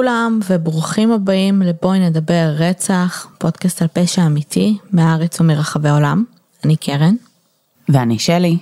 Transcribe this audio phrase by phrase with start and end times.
[0.00, 6.24] לכולם וברוכים הבאים לבואי נדבר רצח, פודקאסט על פשע אמיתי מהארץ ומרחבי העולם.
[6.64, 7.14] אני קרן.
[7.88, 8.58] ואני שלי.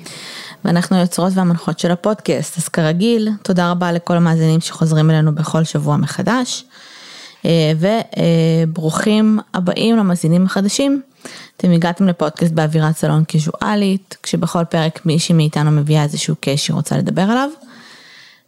[0.64, 5.96] ואנחנו היוצרות והמנחות של הפודקאסט, אז כרגיל, תודה רבה לכל המאזינים שחוזרים אלינו בכל שבוע
[5.96, 6.65] מחדש.
[7.45, 11.02] אה, וברוכים הבאים למאזינים החדשים.
[11.57, 16.96] אתם הגעתם לפודקאסט באווירת סלון קיזואלית, כשבכל פרק מישהי מאיתנו מביאה איזשהו קייס שהיא רוצה
[16.96, 17.48] לדבר עליו,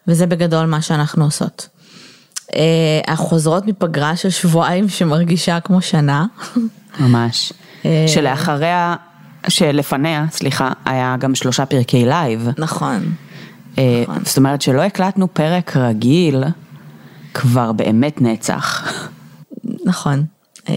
[0.08, 1.68] וזה בגדול מה שאנחנו עושות.
[2.56, 6.26] אה, אנחנו חוזרות מפגרה של שבועיים שמרגישה כמו שנה.
[7.00, 7.52] ממש.
[8.06, 8.96] שלאחריה,
[9.48, 12.48] שלפניה, סליחה, היה גם שלושה פרקי לייב.
[12.58, 13.12] נכון.
[13.78, 14.24] אה, נכון.
[14.24, 16.44] זאת אומרת שלא הקלטנו פרק רגיל
[17.34, 18.92] כבר באמת נצח.
[19.84, 20.24] נכון.
[20.68, 20.74] אה,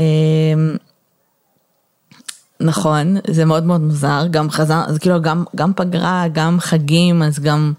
[2.59, 7.39] נכון, זה מאוד מאוד מוזר, גם חזר, אז כאילו גם, גם פגרה, גם חגים, אז
[7.39, 7.73] גם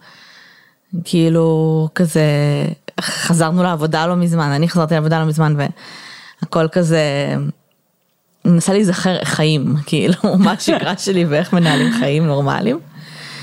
[1.05, 2.23] כאילו כזה,
[3.01, 5.57] חזרנו לעבודה לא מזמן, אני חזרתי לעבודה לא מזמן
[6.43, 7.03] והכל כזה,
[8.45, 12.79] מנסה להיזכר חיים, כאילו, מה השגרה שלי ואיך מנהלים חיים נורמליים.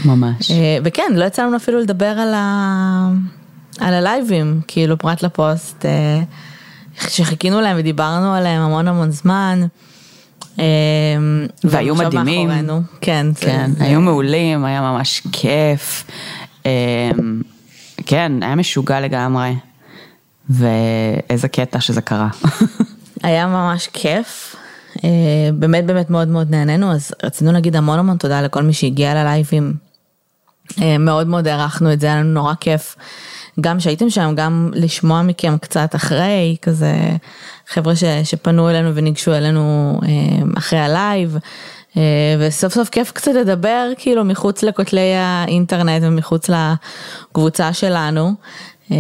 [0.06, 0.52] ממש.
[0.52, 3.10] אה, וכן, לא יצא לנו אפילו לדבר על, ה...
[3.80, 6.22] על הלייבים, כאילו פרט לפוסט, אה,
[7.10, 9.62] שחיכינו להם ודיברנו עליהם המון המון זמן.
[10.60, 10.66] אה,
[11.64, 12.48] והיו מדהימים.
[12.48, 12.82] מאחורינו.
[13.02, 16.06] כן, זה- כן, זה- היו מעולים, היה ממש כיף.
[18.12, 19.56] כן, היה משוגע לגמרי.
[20.50, 22.30] ואיזה קטע שזה קרה.
[23.24, 24.56] היה ממש כיף.
[25.04, 25.10] אה,
[25.54, 29.74] באמת באמת מאוד מאוד נהנינו, אז רצינו להגיד המון המון תודה לכל מי שהגיע ללייבים.
[30.82, 32.96] אה, מאוד מאוד הערכנו את זה, היה לנו נורא כיף.
[33.62, 36.96] גם שהייתם שם, גם לשמוע מכם קצת אחרי, כזה
[37.68, 41.38] חבר'ה ש, שפנו אלינו וניגשו אלינו אה, אחרי הלייב.
[41.98, 42.02] אה,
[42.40, 48.34] וסוף סוף כיף קצת לדבר כאילו מחוץ לכותלי האינטרנט ומחוץ לקבוצה שלנו.
[48.92, 48.98] אה,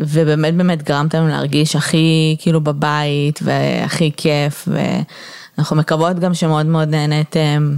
[0.00, 6.88] ובאמת באמת גרמתם לנו להרגיש הכי כאילו בבית והכי כיף ואנחנו מקוות גם שמאוד מאוד
[6.88, 7.74] נהניתם.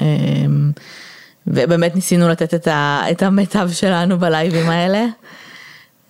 [0.00, 0.70] אמ,
[1.46, 5.06] ובאמת ניסינו לתת את, ה, את המיטב שלנו בלייבים האלה.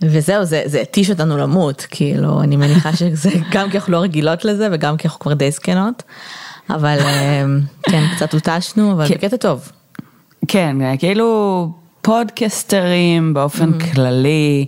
[0.02, 4.44] וזהו, זה, זה התיש אותנו למות, כאילו, אני מניחה שזה גם כי אנחנו לא רגילות
[4.44, 6.02] לזה וגם כי אנחנו כבר די זקנות.
[6.70, 9.14] אבל אמ, כן, קצת הותשנו, אבל כן.
[9.14, 9.72] בקטע טוב.
[10.48, 11.70] כן, כאילו
[12.06, 14.66] פודקסטרים באופן כללי,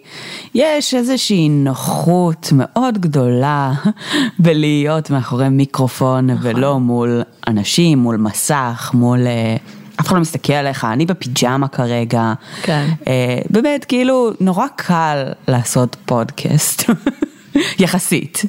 [0.55, 3.73] יש איזושהי נוחות מאוד גדולה
[4.45, 9.27] בלהיות מאחורי מיקרופון ולא מול אנשים, מול מסך, מול...
[9.27, 9.57] אה,
[10.01, 12.33] אף אחד לא מסתכל עליך, אני בפיג'מה כרגע.
[12.63, 12.89] כן.
[13.07, 16.83] אה, באמת, כאילו, נורא קל לעשות פודקאסט.
[17.85, 18.43] יחסית.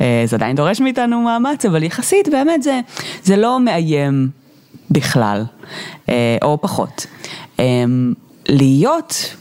[0.00, 2.80] אה, זה עדיין דורש מאיתנו מאמץ, אבל יחסית באמת זה,
[3.22, 4.28] זה לא מאיים
[4.90, 5.44] בכלל,
[6.08, 7.06] אה, או פחות.
[7.60, 7.64] אה,
[8.48, 9.36] להיות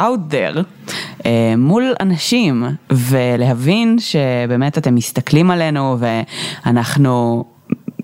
[0.00, 0.58] out there
[1.56, 5.96] מול אנשים ולהבין שבאמת אתם מסתכלים עלינו
[6.64, 7.44] ואנחנו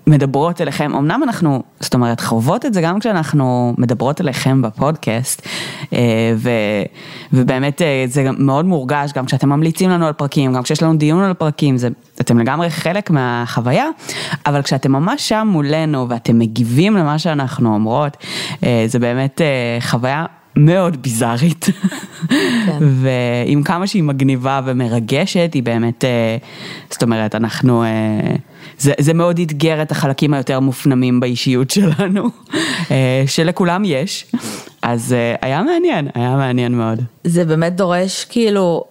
[0.07, 5.47] מדברות אליכם, אמנם אנחנו, זאת אומרת, חוות את זה גם כשאנחנו מדברות אליכם בפודקאסט,
[5.93, 5.99] אה,
[6.35, 6.49] ו,
[7.33, 11.23] ובאמת אה, זה מאוד מורגש, גם כשאתם ממליצים לנו על פרקים, גם כשיש לנו דיון
[11.23, 11.89] על פרקים, זה,
[12.21, 13.85] אתם לגמרי חלק מהחוויה,
[14.45, 18.17] אבל כשאתם ממש שם מולנו ואתם מגיבים למה שאנחנו אומרות,
[18.63, 19.41] אה, זה באמת
[19.79, 21.65] חוויה מאוד ביזארית,
[23.01, 26.37] ועם כמה שהיא מגניבה ומרגשת, היא באמת, אה,
[26.91, 28.35] זאת אומרת, אנחנו, אה,
[28.79, 32.29] זה, זה מאוד אתגר את החלקים היותר מופנמים באישיות שלנו,
[32.91, 34.25] אה, שלכולם יש,
[34.81, 37.01] אז היה מעניין, היה מעניין מאוד.
[37.23, 38.83] זה באמת דורש כאילו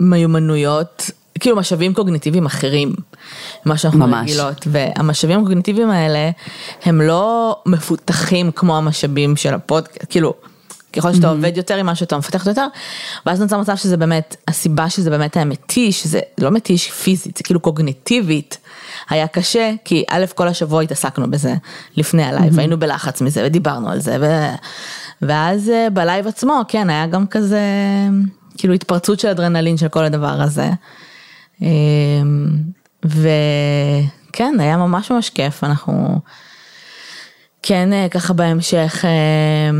[0.00, 1.10] מיומנויות,
[1.40, 2.94] כאילו משאבים קוגניטיביים אחרים
[3.66, 4.30] ממה שאנחנו ממש.
[4.30, 6.30] רגילות, והמשאבים הקוגניטיביים האלה
[6.84, 10.34] הם לא מפותחים כמו המשאבים של הפודקאסט, כאילו.
[10.92, 12.66] ככל שאתה עובד יותר עם משהו אתה מפתח יותר,
[13.26, 17.42] ואז נוצר מצב שזה באמת, הסיבה שזה באמת היה מתיש, זה לא מתיש פיזית, זה
[17.42, 18.58] כאילו קוגניטיבית,
[19.10, 21.54] היה קשה, כי א' כל השבוע התעסקנו בזה
[21.96, 24.26] לפני הלייב, היינו בלחץ מזה ודיברנו על זה, ו...
[25.22, 27.60] ואז אה, בלייב עצמו, כן, היה גם כזה,
[28.58, 30.70] כאילו התפרצות של אדרנלין של כל הדבר הזה.
[31.62, 31.68] אה,
[33.04, 36.20] וכן, היה ממש ממש כיף, אנחנו
[37.62, 39.70] כן אה, ככה בהמשך אה,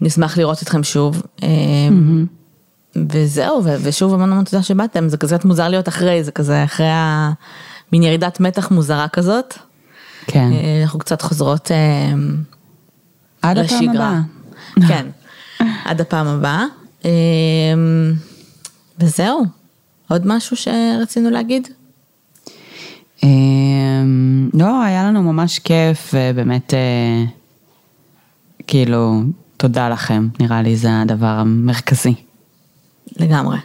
[0.00, 1.22] נשמח לראות אתכם שוב.
[1.42, 1.48] אה,
[2.96, 8.02] וזהו, ושוב המון המון תודה שבאתם, זה כזה מוזר להיות אחרי, זה כזה אחרי המין
[8.02, 9.58] ירידת מתח מוזרה כזאת.
[10.26, 11.70] כן, אה, אנחנו קצת חוזרות
[13.42, 14.20] עד הפעם לשגרה.
[14.76, 14.88] הבאה.
[14.88, 15.06] כן,
[15.84, 16.64] עד הפעם הבאה.
[17.04, 17.10] אה,
[18.98, 19.44] וזהו,
[20.10, 21.68] עוד משהו שרצינו להגיד?
[23.22, 27.24] אמ, לא, היה לנו ממש כיף, ובאמת, אה,
[28.66, 29.22] כאילו,
[29.56, 32.14] תודה לכם, נראה לי זה הדבר המרכזי.
[33.16, 33.58] לגמרי.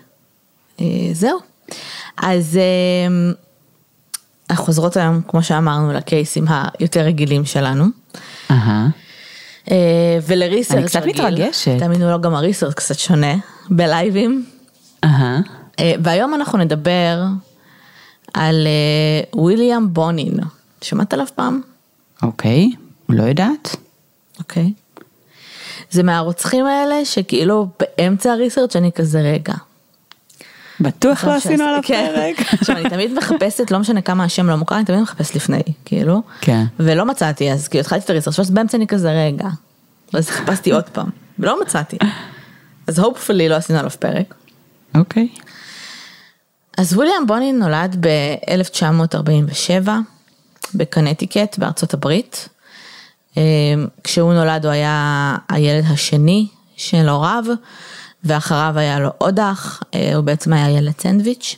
[0.82, 1.40] אה, זהו.
[2.18, 2.60] אז
[4.50, 6.46] אנחנו חוזרות היום, כמו שאמרנו, לקייסים
[6.80, 7.86] היותר רגילים שלנו.
[8.52, 8.88] אהה.
[9.72, 11.80] אה, ולריסרצ' אני קצת מתרגשת.
[11.80, 13.36] תאמינו לו, גם הריסרצ' קצת שונה
[13.70, 14.46] בלייבים.
[15.04, 15.40] אהה.
[15.80, 17.24] אה, והיום אנחנו נדבר
[18.34, 20.38] על אה, וויליאם בונין.
[20.82, 21.62] שמעת עליו פעם?
[22.24, 22.72] אוקיי,
[23.10, 23.76] לא יודעת.
[24.40, 24.74] אוקיי.
[25.92, 29.54] זה מהרוצחים האלה שכאילו באמצע הריסרצ' אני כזה רגע.
[30.80, 32.12] בטוח לא עשינו שעש- עליו כן.
[32.16, 32.48] פרק.
[32.62, 36.22] עכשיו אני תמיד מחפשת, לא משנה כמה השם לא מוכר, אני תמיד מחפשת לפני, כאילו.
[36.42, 36.64] כן.
[36.80, 39.48] ולא מצאתי, אז כאילו התחלתי את הריסרצ' ואז באמצע אני כזה רגע.
[40.14, 41.98] ואז חיפשתי עוד פעם, ולא מצאתי.
[42.88, 44.36] אז hopefully לא עשינו עליו פרק.
[44.96, 45.28] אוקיי.
[46.78, 49.90] אז וויליאם בונין נולד ב-1947
[50.76, 52.50] בקנטיקט בארצות הברית.
[53.38, 53.44] אה,
[54.04, 57.44] כשהוא נולד הוא היה הילד השני של הוריו,
[58.24, 61.56] ואחריו היה לו עוד אח, אה, הוא בעצם היה ילד סנדוויץ'.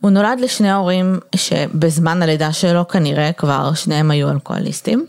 [0.00, 5.06] הוא נולד לשני הורים שבזמן הלידה שלו כנראה כבר שניהם היו אלכוהוליסטים.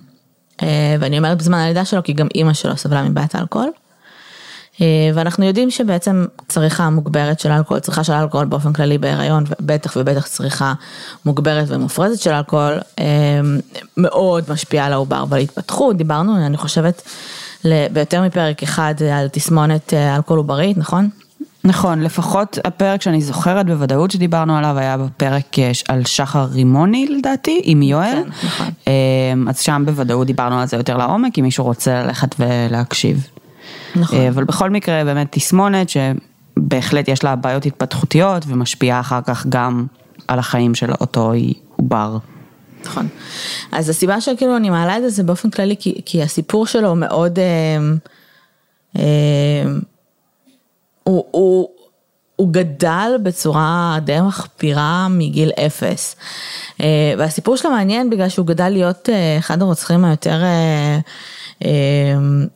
[0.63, 3.71] אה, ואני אומרת בזמן הלידה שלו כי גם אימא שלו סבלה מבעיית האלכוהול.
[4.81, 9.93] אה, ואנחנו יודעים שבעצם צריכה מוגברת של אלכוהול, צריכה של אלכוהול באופן כללי בהיריון, ובטח
[9.95, 10.73] ובטח צריכה
[11.25, 13.05] מוגברת ומופרזת של אלכוהול, אה,
[13.97, 17.01] מאוד משפיעה על העובר ועל התפתחות, דיברנו, אני חושבת,
[17.93, 21.09] ביותר מפרק אחד על תסמונת אה, אלכוהול עוברית, נכון?
[21.63, 25.55] נכון, לפחות הפרק שאני זוכרת בוודאות שדיברנו עליו היה בפרק
[25.87, 28.23] על שחר רימוני לדעתי, עם יואל.
[28.23, 28.67] כן, נכון.
[29.49, 33.27] אז שם בוודאות דיברנו על זה יותר לעומק, אם מישהו רוצה ללכת ולהקשיב.
[33.95, 34.19] נכון.
[34.19, 39.85] אה, אבל בכל מקרה באמת תסמונת שבהחלט יש לה בעיות התפתחותיות ומשפיעה אחר כך גם
[40.27, 41.33] על החיים של אותו
[41.75, 42.17] עובר.
[42.85, 43.07] נכון.
[43.71, 47.39] אז הסיבה שכאילו אני מעלה את זה זה באופן כללי כי, כי הסיפור שלו מאוד,
[47.39, 47.77] אה,
[48.97, 49.71] אה,
[51.03, 51.69] הוא, הוא,
[52.35, 56.15] הוא גדל בצורה די מחפירה מגיל אפס.
[56.81, 60.99] אה, והסיפור שלו מעניין בגלל שהוא גדל להיות אה, אחד הרוצחים היותר אה,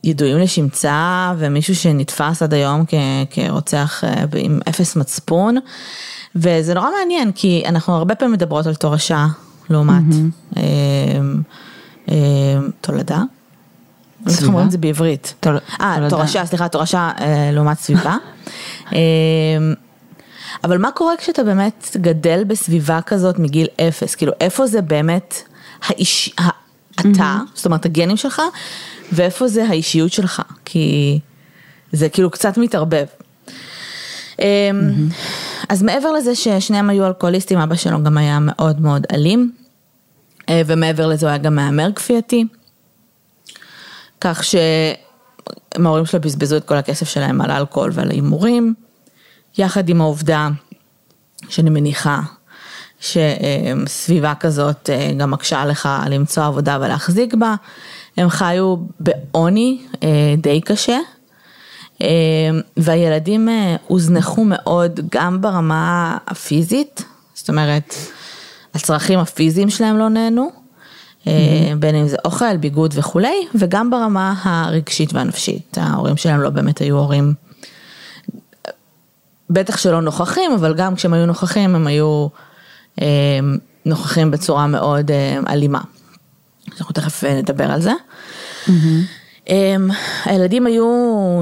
[0.04, 2.94] ידועים לשמצה ומישהו שנתפס עד היום כ,
[3.30, 5.56] כרוצח אה, עם אפס מצפון.
[6.36, 9.26] וזה נורא מעניין כי אנחנו הרבה פעמים מדברות על תורשה
[9.70, 10.02] לעומת
[10.56, 10.62] אה,
[12.10, 12.14] אה,
[12.80, 13.22] תולדה.
[14.28, 14.42] איך?
[14.46, 15.46] אומרים את זה בעברית.
[15.80, 15.96] אה.
[16.10, 18.16] תורשה, סליחה, תורשה אה, לעומת סביבה.
[20.64, 24.14] אבל מה קורה כשאתה באמת גדל בסביבה כזאת מגיל אפס?
[24.14, 25.34] כאילו, איפה זה באמת
[25.86, 26.34] האיש...
[27.00, 28.42] אתה, זאת אומרת הגנים שלך,
[29.12, 30.42] ואיפה זה האישיות שלך?
[30.64, 31.18] כי
[31.92, 33.06] זה כאילו קצת מתערבב.
[34.38, 35.08] אמ,
[35.68, 39.52] אז מעבר לזה ששניהם היו אלכוהוליסטים, אבא שלו גם היה מאוד מאוד אלים,
[40.48, 42.44] אה, ומעבר לזה הוא היה גם מהמר כפייתי,
[44.20, 48.74] כך שההורים שלו בזבזו את כל הכסף שלהם על אלכוהול ועל הימורים,
[49.58, 50.48] יחד עם העובדה
[51.48, 52.20] שאני מניחה
[53.00, 57.54] שסביבה כזאת אה, גם מקשה לך למצוא עבודה ולהחזיק בה,
[58.16, 60.98] הם חיו בעוני אה, די קשה.
[62.02, 62.08] אה,
[62.76, 63.48] והילדים
[63.86, 67.94] הוזנחו מאוד גם ברמה הפיזית, זאת אומרת,
[68.74, 70.50] הצרכים הפיזיים שלהם לא נהנו,
[71.26, 71.32] אה,
[71.78, 75.78] בין אם זה אוכל, ביגוד וכולי, וגם ברמה הרגשית והנפשית.
[75.80, 77.34] ההורים שלהם לא באמת היו הורים,
[79.50, 82.28] בטח שלא נוכחים, אבל גם כשהם היו נוכחים הם היו
[83.86, 85.80] נוכחים בצורה מאוד אה, אלימה.
[86.80, 87.92] אנחנו תכף אה, נדבר על זה.
[89.48, 89.90] אמ,
[90.24, 90.86] הילדים היו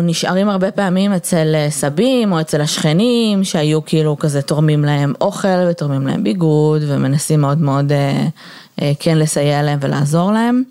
[0.02, 5.68] נשארים הרבה פעמים אצל אה, סבים או אצל השכנים שהיו כאילו כזה תורמים להם אוכל
[5.70, 8.26] ותורמים להם ביגוד ומנסים מאוד מאוד אה,
[8.82, 10.62] אה, כן לסייע להם ולעזור להם.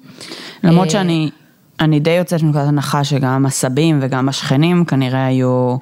[0.64, 1.30] למרות אה, שאני
[1.80, 5.78] אני די יוצאת מנקודת הנחה שגם הסבים וגם השכנים כנראה היו,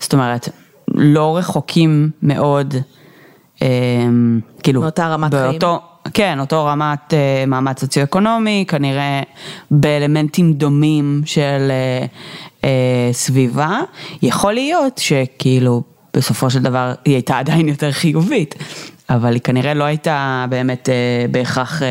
[0.00, 0.48] זאת אומרת,
[0.88, 2.80] לא רחוקים מאוד, אה,
[4.62, 5.50] כאילו, מאותה רמת חיים.
[5.50, 5.80] באותו,
[6.14, 9.22] כן, אותו רמת אה, מעמד סוציו-אקונומי, כנראה
[9.70, 12.06] באלמנטים דומים של אה,
[12.64, 13.80] אה, סביבה.
[14.22, 15.82] יכול להיות שכאילו
[16.14, 18.54] בסופו של דבר היא הייתה עדיין יותר חיובית,
[19.10, 20.88] אבל היא כנראה לא הייתה באמת
[21.30, 21.82] בהכרח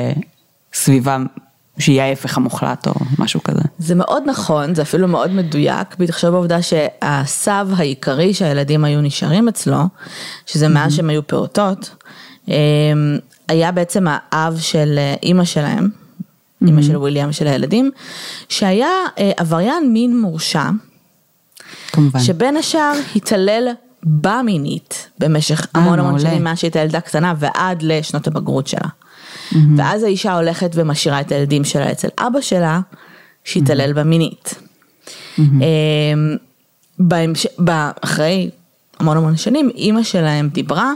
[0.74, 1.18] סביבה
[1.80, 3.62] שהיא ההפך המוחלט או משהו כזה.
[3.80, 9.84] זה מאוד נכון, זה אפילו מאוד מדויק, בהתחשב בעובדה שהסב העיקרי שהילדים היו נשארים אצלו,
[10.46, 11.96] שזה מאז שהם היו פעוטות,
[12.48, 12.54] אמ,
[13.48, 15.90] היה בעצם האב של אה, אימא שלהם,
[16.68, 17.92] אימא של וויליאם של הילדים,
[18.50, 18.88] שהיה
[19.20, 20.70] אה, עבריין מין מורשע,
[21.92, 22.20] כמובן.
[22.20, 23.68] שבין השאר התעלל
[24.04, 26.30] בה מינית במשך המון המון מעולה.
[26.30, 28.90] שנים מאז שהייתה ילדה קטנה ועד לשנות הבגרות שלה.
[29.78, 32.80] ואז האישה הולכת ומשאירה את הילדים שלה אצל אבא שלה,
[33.44, 34.56] שהתעלל בה מינית.
[35.40, 36.36] אמ,
[37.00, 37.48] בהמש...
[37.64, 38.50] ב- אחרי
[39.00, 40.94] המון המון שנים, אימא שלהם דיברה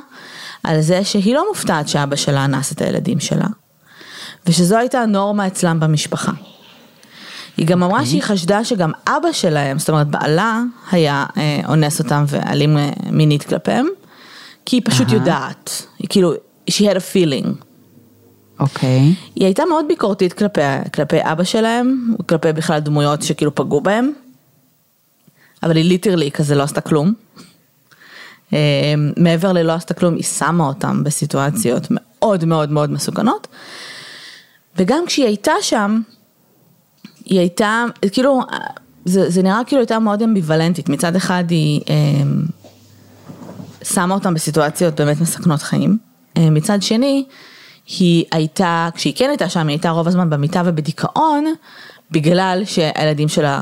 [0.63, 3.47] על זה שהיא לא מופתעת שאבא שלה אנס את הילדים שלה,
[4.47, 6.31] ושזו הייתה הנורמה אצלם במשפחה.
[7.57, 12.23] היא גם אמרה שהיא חשדה שגם אבא שלהם, זאת אומרת בעלה, היה אה, אונס אותם
[12.27, 13.87] ואלים אה, מינית כלפיהם,
[14.65, 15.15] כי היא פשוט אהה.
[15.15, 16.33] יודעת, היא כאילו,
[16.69, 17.63] she had a feeling.
[18.59, 19.15] אוקיי.
[19.35, 20.61] היא הייתה מאוד ביקורתית כלפי,
[20.93, 24.11] כלפי אבא שלהם, כלפי בכלל דמויות שכאילו פגעו בהם,
[25.63, 27.13] אבל היא ליטרלי כזה לא עשתה כלום.
[28.53, 33.47] אה, מעבר ללא עשתה כלום, היא שמה אותם בסיטואציות מאוד מאוד מאוד מסוכנות.
[34.75, 36.01] וגם כשהיא הייתה שם,
[37.25, 38.41] היא הייתה, כאילו,
[39.05, 41.95] זה, זה נראה כאילו הייתה מאוד אמביוולנטית, מצד אחד היא אה,
[43.83, 45.97] שמה אותם בסיטואציות באמת מסכנות חיים,
[46.37, 47.25] אה, מצד שני,
[47.87, 51.45] היא הייתה, כשהיא כן הייתה שם, היא הייתה רוב הזמן במיטה ובדיכאון,
[52.11, 53.61] בגלל שהילדים שלה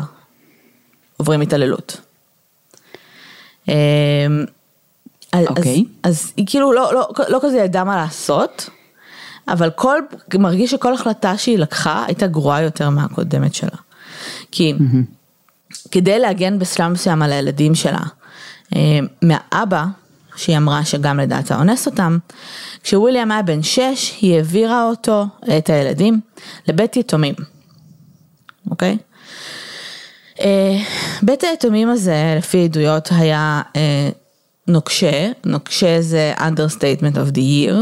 [1.17, 2.01] עוברים התעללות.
[5.31, 5.83] אז, אוקיי.
[6.03, 8.69] אז, אז היא כאילו לא, לא, לא כזה ידעה מה לעשות,
[9.47, 9.99] אבל כל,
[10.39, 13.77] מרגיש שכל החלטה שהיא לקחה הייתה גרועה יותר מהקודמת שלה.
[14.51, 14.73] כי
[15.91, 18.03] כדי להגן בשלב מסוים על הילדים שלה,
[18.75, 19.85] אה, מהאבא,
[20.35, 22.17] שהיא אמרה שגם לדעתה אונס אותם,
[22.83, 25.25] כשוויליאם היה בן שש, היא העבירה אותו,
[25.57, 26.19] את הילדים,
[26.67, 27.35] לבית יתומים,
[28.71, 28.97] אוקיי?
[30.39, 30.77] אה,
[31.21, 34.09] בית היתומים הזה, לפי עדויות, היה אה,
[34.67, 37.75] נוקשה, נוקשה זה understatement of the year,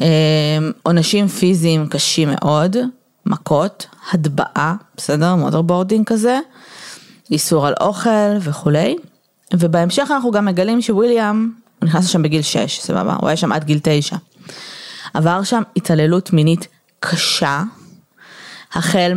[0.00, 2.76] אה, עונשים פיזיים קשים מאוד,
[3.26, 5.34] מכות, הטבעה, בסדר?
[5.34, 6.38] waterboarding כזה,
[7.30, 8.96] איסור על אוכל וכולי.
[9.54, 11.50] ובהמשך אנחנו גם מגלים שוויליאם,
[11.82, 13.16] נכנס לשם בגיל 6, סבבה?
[13.20, 14.16] הוא היה שם עד גיל 9.
[15.14, 16.68] עבר שם התעללות מינית
[17.00, 17.62] קשה,
[18.72, 19.12] החל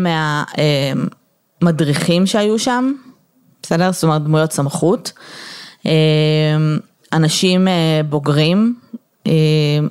[1.61, 2.93] מהמדריכים שהיו שם,
[3.63, 3.91] בסדר?
[3.91, 5.11] זאת אומרת דמויות סמכות,
[5.85, 5.91] אה,
[7.13, 8.75] אנשים אה, בוגרים,
[9.27, 9.31] אה,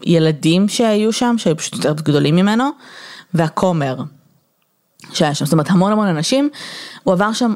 [0.02, 2.70] ילדים שהיו שם, שהיו פשוט יותר גדולים ממנו,
[3.34, 3.96] והכומר
[5.12, 6.50] שהיה שם, זאת אומרת המון המון אנשים,
[7.04, 7.54] הוא עבר שם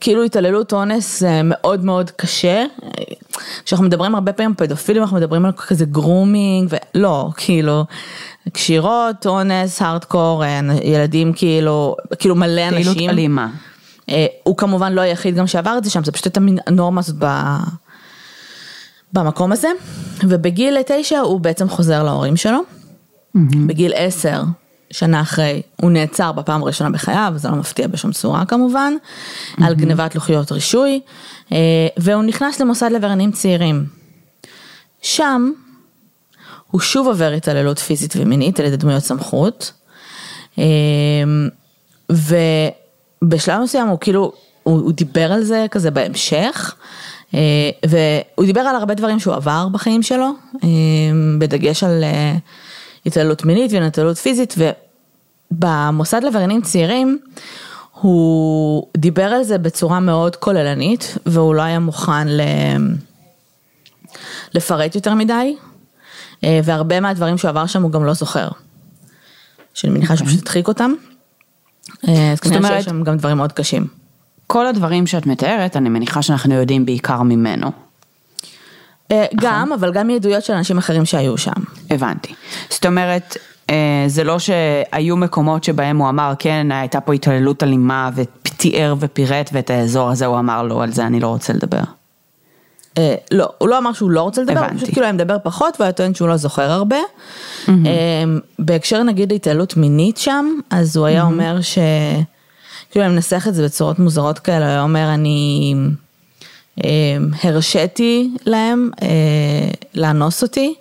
[0.00, 2.64] כאילו התעללות אונס מאוד מאוד קשה,
[3.64, 7.84] כשאנחנו מדברים הרבה פעמים פדופילים אנחנו מדברים על כזה grooming ולא, כאילו
[8.52, 13.10] קשירות, אונס, הארדקור, אה, ילדים כאילו, כאילו מלא פעילות אנשים.
[13.10, 13.48] אלימה.
[14.10, 17.00] אה, הוא כמובן לא היחיד גם שעבר את זה שם, זה פשוט הייתה מין הנורמה
[17.00, 17.26] הזאת ב...
[19.12, 19.68] במקום הזה,
[20.24, 22.58] ובגיל תשע הוא בעצם חוזר להורים שלו,
[23.66, 24.42] בגיל עשר,
[24.90, 28.94] שנה אחרי, הוא נעצר בפעם הראשונה בחייו, זה לא מפתיע בשום צורה כמובן,
[29.62, 31.00] על גנבת לוחיות רישוי,
[31.52, 31.58] אה,
[31.96, 33.86] והוא נכנס למוסד לבריינים צעירים.
[35.02, 35.52] שם,
[36.70, 39.72] הוא שוב עובר התעללות פיזית ומינית על ידי דמויות סמכות,
[40.58, 40.64] אה,
[43.22, 46.74] ובשלב מסוים הוא כאילו, הוא, הוא דיבר על זה כזה בהמשך,
[47.34, 47.40] אה,
[47.86, 50.30] והוא דיבר על הרבה דברים שהוא עבר בחיים שלו,
[51.38, 52.04] בדגש על
[53.06, 54.54] התעללות מינית והתעללות פיזית,
[55.52, 57.18] ובמוסד לבריינים צעירים,
[58.00, 62.40] הוא דיבר על זה בצורה מאוד כוללנית, והוא לא היה מוכן ל...
[64.54, 65.56] לפרט יותר מדי,
[66.44, 68.48] אה, והרבה מהדברים שהוא עבר שם הוא גם לא זוכר.
[69.74, 70.92] שאני מניחה שהוא פשוט הדחיק אותם.
[72.08, 73.86] אה, אז כנראה אומרת- שיש שם גם דברים מאוד קשים.
[74.46, 77.83] כל הדברים שאת מתארת, אני מניחה שאנחנו יודעים בעיקר ממנו.
[79.14, 81.52] אה, גם, אבל גם מעדויות של אנשים אחרים שהיו שם.
[81.90, 82.34] הבנתי.
[82.70, 83.36] זאת אומרת,
[83.70, 89.50] אה, זה לא שהיו מקומות שבהם הוא אמר, כן, הייתה פה התעללות אלימה, ותיאר ופירט,
[89.52, 91.82] ואת האזור הזה הוא אמר, לא, על זה אני לא רוצה לדבר.
[92.98, 94.76] אה, לא, הוא לא אמר שהוא לא רוצה לדבר, הוא הבנתי.
[94.76, 96.96] פשוט כאילו היה מדבר פחות והוא היה טוען שהוא לא זוכר הרבה.
[97.68, 97.72] אה,
[98.58, 101.78] בהקשר נגיד להתעללות מינית שם, אז הוא היה אומר ש...
[102.90, 105.74] כאילו אני מנסח את זה בצורות מוזרות כאלה, הוא היה אומר אני
[107.42, 109.08] הרשיתי להם אה,
[109.94, 110.74] לאנוס אותי,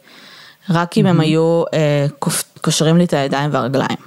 [0.70, 2.06] רק אם הם היו אה,
[2.62, 3.98] קושרים לי את הידיים והרגליים.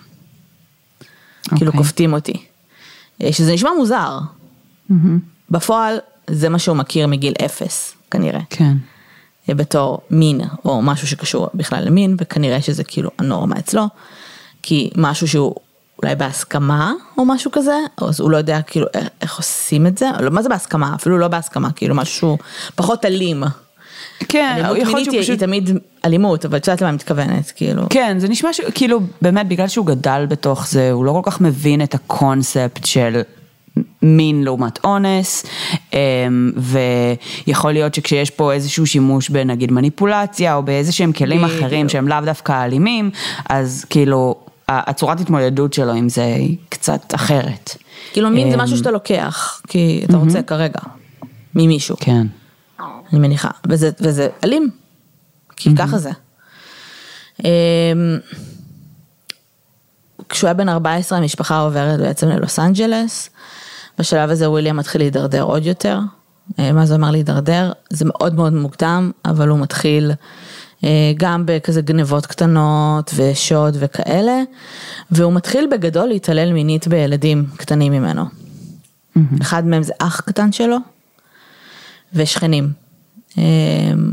[1.42, 1.78] כאילו אוקיי.
[1.78, 2.42] כופתים אותי.
[3.22, 4.18] אה, שזה נשמע מוזר.
[5.50, 5.98] בפועל
[6.30, 8.40] זה מה שהוא מכיר מגיל אפס, כנראה.
[8.50, 8.76] כן.
[9.48, 13.82] בתור מין או משהו שקשור בכלל למין וכנראה שזה כאילו הנורמה אצלו
[14.62, 15.54] כי משהו שהוא
[16.02, 20.06] אולי בהסכמה או משהו כזה אז הוא לא יודע כאילו איך, איך עושים את זה
[20.20, 22.38] לא מה זה בהסכמה אפילו לא בהסכמה כאילו משהו
[22.74, 23.42] פחות אלים.
[24.28, 25.30] כן, אלימות יכול מינית היא, פשוט...
[25.30, 25.70] היא תמיד
[26.04, 27.82] אלימות אבל את יודעת למה אני מתכוונת כאילו.
[27.90, 31.82] כן, זה נשמע שכאילו, באמת, בגלל שהוא גדל בתוך זה, הוא לא כל כך מבין
[31.82, 33.22] את הקונספט של
[34.02, 35.46] מין לעומת אונס,
[35.92, 36.52] אמ,
[37.46, 41.44] ויכול להיות שכשיש פה איזשהו שימוש בנגיד מניפולציה, או באיזה שהם כלים.
[41.44, 43.10] אחרים שהם לאו דווקא אלימים,
[43.48, 44.34] אז כאילו,
[44.68, 47.76] הצורת התמודדות שלו עם זה היא קצת אחרת.
[48.12, 50.80] כאילו מין זה אמ, משהו שאתה לוקח, כי אתה רוצה כרגע,
[51.54, 52.26] ממישהו, כן.
[53.12, 54.70] אני מניחה, וזה, וזה אלים,
[55.56, 56.10] כי ככה זה.
[57.44, 57.48] אמ,
[60.28, 63.30] כשהוא היה בן 14 המשפחה עוברת בעצם ללוס אנג'לס,
[63.98, 65.98] בשלב הזה וויליאם מתחיל להידרדר עוד יותר.
[66.58, 67.72] אה, מה זה אומר להידרדר?
[67.90, 70.12] זה מאוד מאוד מוקדם, אבל הוא מתחיל
[71.16, 74.42] גם בכזה גנבות קטנות ושוד וכאלה,
[75.10, 78.24] והוא מתחיל בגדול להתעלל מינית בילדים קטנים ממנו.
[79.42, 80.76] אחד מהם זה אח קטן שלו,
[82.12, 82.72] ושכנים.
[83.38, 83.42] אה,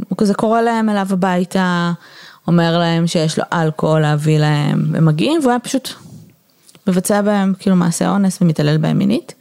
[0.09, 1.91] הוא כזה קורא להם אליו הביתה,
[2.47, 5.89] אומר להם שיש לו אלכוהול להביא להם, הם מגיעים והוא היה פשוט
[6.87, 9.33] מבצע בהם כאילו מעשה אונס ומתעלל בהם מינית.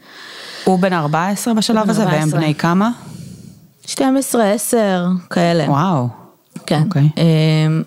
[0.65, 2.41] הוא בן 14 בשלב בן הזה, והם 14.
[2.41, 2.91] בני כמה?
[3.87, 5.65] 12, 10, כאלה.
[5.69, 6.22] וואו.
[6.67, 6.83] כן.
[6.87, 7.09] אוקיי.
[7.17, 7.83] אמ,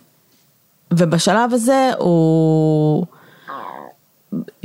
[0.94, 3.06] ובשלב הזה הוא...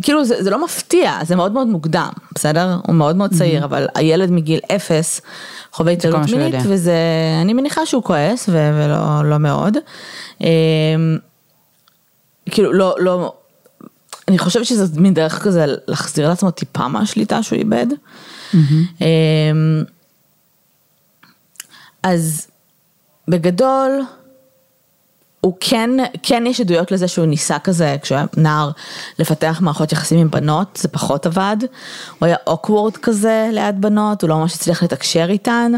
[0.02, 2.76] כאילו זה, זה לא מפתיע, זה מאוד מאוד מוקדם, בסדר?
[2.87, 5.21] הוא מאוד מאוד צעיר, אבל הילד מגיל אפס
[5.73, 6.55] חווה התעללות מינית.
[6.69, 6.95] וזה,
[7.43, 9.76] אני מניחה שהוא כועס, ו- ולא לא מאוד.
[10.40, 10.47] אמ,
[12.50, 13.33] כאילו, לא, לא,
[14.29, 17.87] אני חושבת שזה מין דרך כזה להחזיר לעצמו טיפה מהשליטה שהוא איבד.
[18.55, 19.85] אמ,
[22.02, 22.47] אז
[23.30, 24.02] בגדול,
[25.40, 25.90] הוא כן,
[26.22, 28.70] כן יש עדויות לזה שהוא ניסה כזה, כשהוא היה נער,
[29.18, 31.56] לפתח מערכות יחסים עם בנות, זה פחות עבד.
[32.18, 35.72] הוא היה אוקוורד כזה ליד בנות, הוא לא ממש הצליח לתקשר איתן.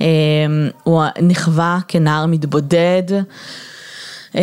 [0.00, 0.06] אמ,
[0.82, 3.02] הוא נכווה כנער מתבודד,
[4.34, 4.40] אמ,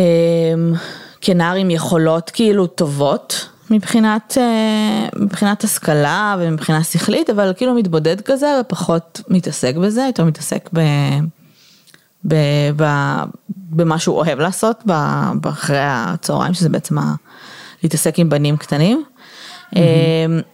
[1.20, 3.48] כנער עם יכולות כאילו טובות.
[3.70, 10.70] מבחינת, אה, מבחינת השכלה ומבחינה שכלית, אבל כאילו מתבודד כזה ופחות מתעסק בזה, יותר מתעסק
[10.72, 10.80] ב...
[13.70, 14.82] במה שהוא אוהב לעשות
[15.44, 16.96] אחרי הצהריים, שזה בעצם
[17.82, 19.04] להתעסק עם בנים קטנים.
[19.74, 19.78] Mm-hmm.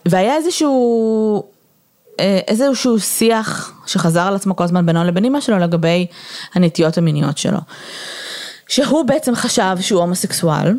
[0.08, 1.44] והיה איזשהו,
[2.20, 6.06] אה, איזשהו שיח שחזר על עצמו כל הזמן בינו לבין אמא שלו לגבי
[6.54, 7.58] הנטיות המיניות שלו.
[8.68, 10.74] שהוא בעצם חשב שהוא הומוסקסואל,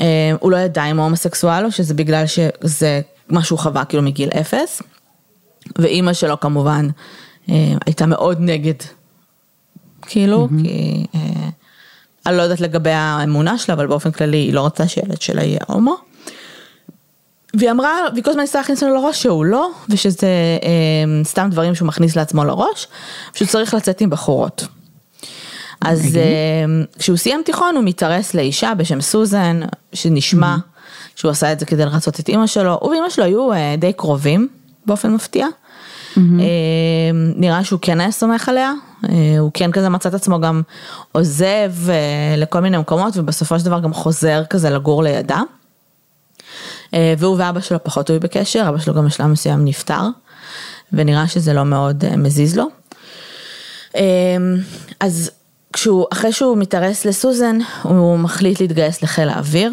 [0.00, 0.04] אה,
[0.40, 4.28] הוא לא ידע אם הוא הומוסקסואל או שזה בגלל שזה מה שהוא חווה כאילו מגיל
[4.40, 4.82] אפס.
[5.78, 6.88] ואימא שלו כמובן
[7.50, 7.54] אה,
[7.86, 8.74] הייתה מאוד נגד
[10.02, 10.62] כאילו, mm-hmm.
[10.62, 11.48] כי אה,
[12.26, 15.60] אני לא יודעת לגבי האמונה שלה, אבל באופן כללי היא לא רצתה שילד שלה יהיה
[15.66, 15.96] הומו.
[17.54, 20.26] והיא אמרה, והיא כל הזמן ניסתה להכניס לנו לראש שהוא לא, ושזה
[20.62, 22.88] אה, סתם דברים שהוא מכניס לעצמו לראש,
[23.34, 24.66] שהוא צריך לצאת עם בחורות.
[25.80, 26.22] אז אוקיי.
[26.22, 29.60] אה, כשהוא סיים תיכון הוא מתארס לאישה בשם סוזן,
[29.92, 30.56] שנשמע
[31.16, 33.92] שהוא עשה את זה כדי לרצות את אימא שלו, הוא ואימא שלו היו אה, די
[33.92, 34.48] קרובים
[34.86, 35.46] באופן מפתיע.
[36.16, 36.22] אה,
[37.14, 38.72] נראה שהוא כן היה סומך עליה,
[39.08, 40.62] אה, הוא כן כזה מצא את עצמו גם
[41.12, 41.94] עוזב אה,
[42.36, 45.40] לכל מיני מקומות ובסופו של דבר גם חוזר כזה לגור לידה.
[46.94, 50.02] אה, והוא ואבא שלו פחות היו בקשר, אבא שלו גם בשלב מסוים נפטר,
[50.92, 52.64] ונראה שזה לא מאוד מזיז לו.
[55.00, 55.30] אז
[55.72, 59.72] כשהוא, אחרי שהוא מתארס לסוזן, הוא מחליט להתגייס לחיל האוויר.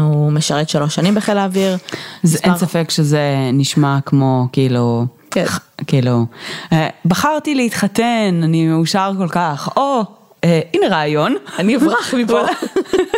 [0.00, 1.76] הוא משרת שלוש שנים בחיל האוויר.
[2.22, 3.20] זה אין מספר- ספק שזה
[3.52, 5.44] נשמע כמו כאילו, כן.
[5.86, 6.26] כאילו,
[6.72, 10.04] אה, בחרתי להתחתן, אני מאושר כל כך, או
[10.44, 11.36] אה, הנה רעיון.
[11.58, 12.40] אני אברח מפה.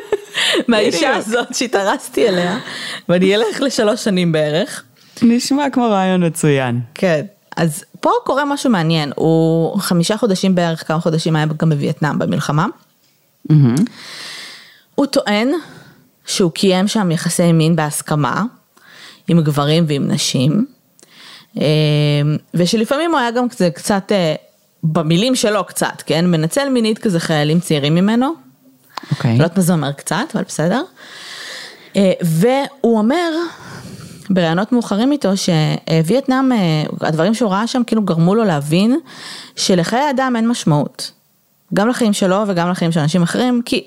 [0.68, 1.16] מהאישה.
[1.16, 2.58] הזאת שהתארסתי אליה,
[3.08, 4.82] ואני אלך לשלוש שנים בערך.
[5.22, 6.80] נשמע כמו רעיון מצוין.
[6.94, 7.24] כן.
[7.56, 12.66] אז פה קורה משהו מעניין, הוא חמישה חודשים בערך, כמה חודשים היה גם בווייטנאם במלחמה.
[14.94, 15.48] הוא טוען
[16.26, 18.44] שהוא קיים שם יחסי מין בהסכמה
[19.28, 20.66] עם גברים ועם נשים,
[22.54, 24.34] ושלפעמים הוא היה גם כזה קצת, אה,
[24.84, 26.30] במילים שלו קצת, כן?
[26.30, 28.32] מנצל מינית כזה חיילים צעירים ממנו.
[29.10, 29.38] אוקיי.
[29.38, 30.82] לא יודעת מה זה אומר קצת, אבל בסדר.
[31.96, 33.32] אה, והוא אומר,
[34.30, 36.58] בראיונות מאוחרים איתו, שווייטנאם, אה,
[37.00, 38.98] הדברים שהוא ראה שם כאילו גרמו לו להבין
[39.56, 41.10] שלחיי אדם אין משמעות.
[41.74, 43.84] גם לחיים שלו וגם לחיים של אנשים אחרים, כי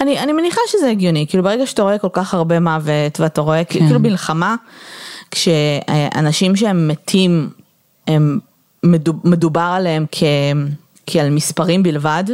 [0.00, 3.64] אני, אני מניחה שזה הגיוני, כאילו ברגע שאתה רואה כל כך הרבה מוות ואתה רואה
[3.64, 3.86] כן.
[3.86, 4.56] כאילו מלחמה,
[5.32, 7.50] כשאנשים שהם מתים,
[8.06, 8.38] הם
[8.82, 10.22] מדוב, מדובר עליהם כ,
[11.06, 12.24] כעל מספרים בלבד,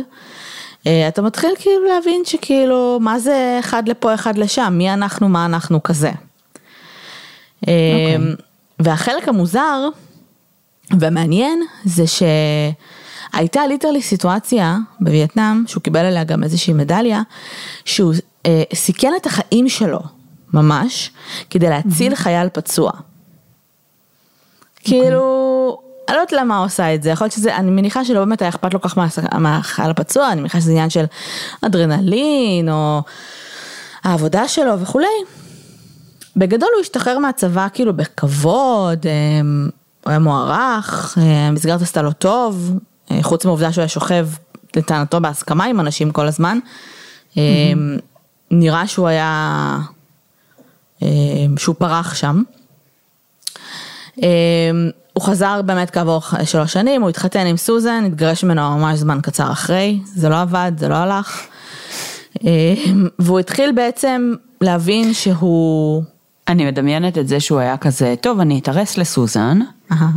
[0.86, 5.46] אה, אתה מתחיל כאילו להבין שכאילו, מה זה אחד לפה, אחד לשם, מי אנחנו, מה
[5.46, 6.10] אנחנו כזה.
[7.64, 7.68] Okay.
[8.78, 9.88] והחלק המוזר
[10.98, 17.22] והמעניין זה שהייתה ליטרלי סיטואציה בווייטנאם, שהוא קיבל עליה גם איזושהי מדליה,
[17.84, 18.14] שהוא
[18.46, 20.00] אה, סיכן את החיים שלו
[20.52, 21.10] ממש,
[21.50, 22.16] כדי להציל mm-hmm.
[22.16, 22.90] חייל פצוע.
[24.80, 28.20] כאילו, אני לא יודעת למה הוא עושה את זה, יכול להיות שזה, אני מניחה שלא
[28.20, 29.06] באמת היה אכפת לו כך מה-
[29.38, 31.04] מהחייל הפצוע, אני מניחה שזה עניין של
[31.62, 33.02] אדרנלין, או...
[34.04, 35.06] העבודה שלו וכולי.
[36.36, 39.40] בגדול הוא השתחרר מהצבא כאילו בכבוד, אה,
[40.04, 42.78] הוא היה מוערך, אה, המסגרת עשתה לו טוב,
[43.10, 44.28] אה, חוץ מהעובדה שהוא היה שוכב
[44.76, 46.58] לטענתו בהסכמה עם אנשים כל הזמן.
[47.34, 47.38] Mm-hmm.
[48.50, 49.78] נראה שהוא היה,
[51.56, 52.42] שהוא פרח שם.
[55.12, 59.52] הוא חזר באמת כעבור שלוש שנים, הוא התחתן עם סוזן, התגרש ממנו ממש זמן קצר
[59.52, 61.40] אחרי, זה לא עבד, זה לא הלך.
[63.18, 66.02] והוא התחיל בעצם להבין שהוא...
[66.48, 69.58] אני מדמיינת את זה שהוא היה כזה, טוב, אני אתארס לסוזן,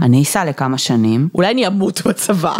[0.01, 1.29] אני אסע לכמה שנים.
[1.35, 2.55] אולי אני אמות בצבא.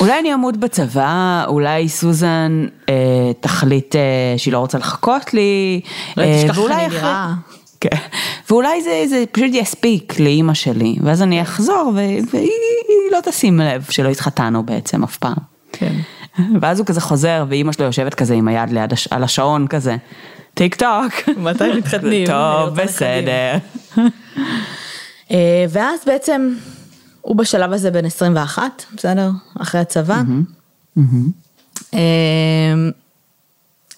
[0.00, 2.94] אולי אני אמות בצבא, אולי סוזן אה,
[3.40, 4.00] תחליט אה,
[4.36, 5.80] שהיא לא רוצה לחכות לי.
[6.16, 7.34] אולי אה, תשכח איך אני נראה.
[7.80, 7.96] כן.
[8.50, 12.50] ואולי זה, זה פשוט יספיק לאימא שלי, ואז אני אחזור והיא
[13.12, 15.36] לא תשים לב שלא התחתנו בעצם אף פעם.
[15.72, 15.94] כן.
[16.60, 19.08] ואז הוא כזה חוזר, ואימא שלו יושבת כזה עם היד ליד הש...
[19.10, 19.96] על השעון כזה,
[20.54, 21.36] טיק טוק.
[21.36, 22.26] מתי מתחתנים?
[22.34, 23.56] טוב, בסדר.
[25.30, 26.54] אה, ואז בעצם
[27.24, 29.30] הוא בשלב הזה בן 21, בסדר?
[29.60, 30.22] אחרי הצבא.
[31.94, 32.74] אה,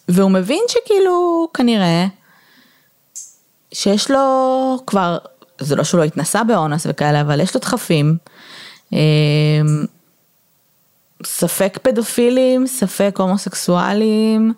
[0.09, 2.07] והוא מבין שכאילו כנראה
[3.73, 5.19] שיש לו כבר,
[5.61, 8.17] זה לא שהוא לא התנסה באונס וכאלה, אבל יש לו דחפים.
[8.93, 8.99] אה,
[11.25, 14.53] ספק פדופילים, ספק הומוסקסואלים,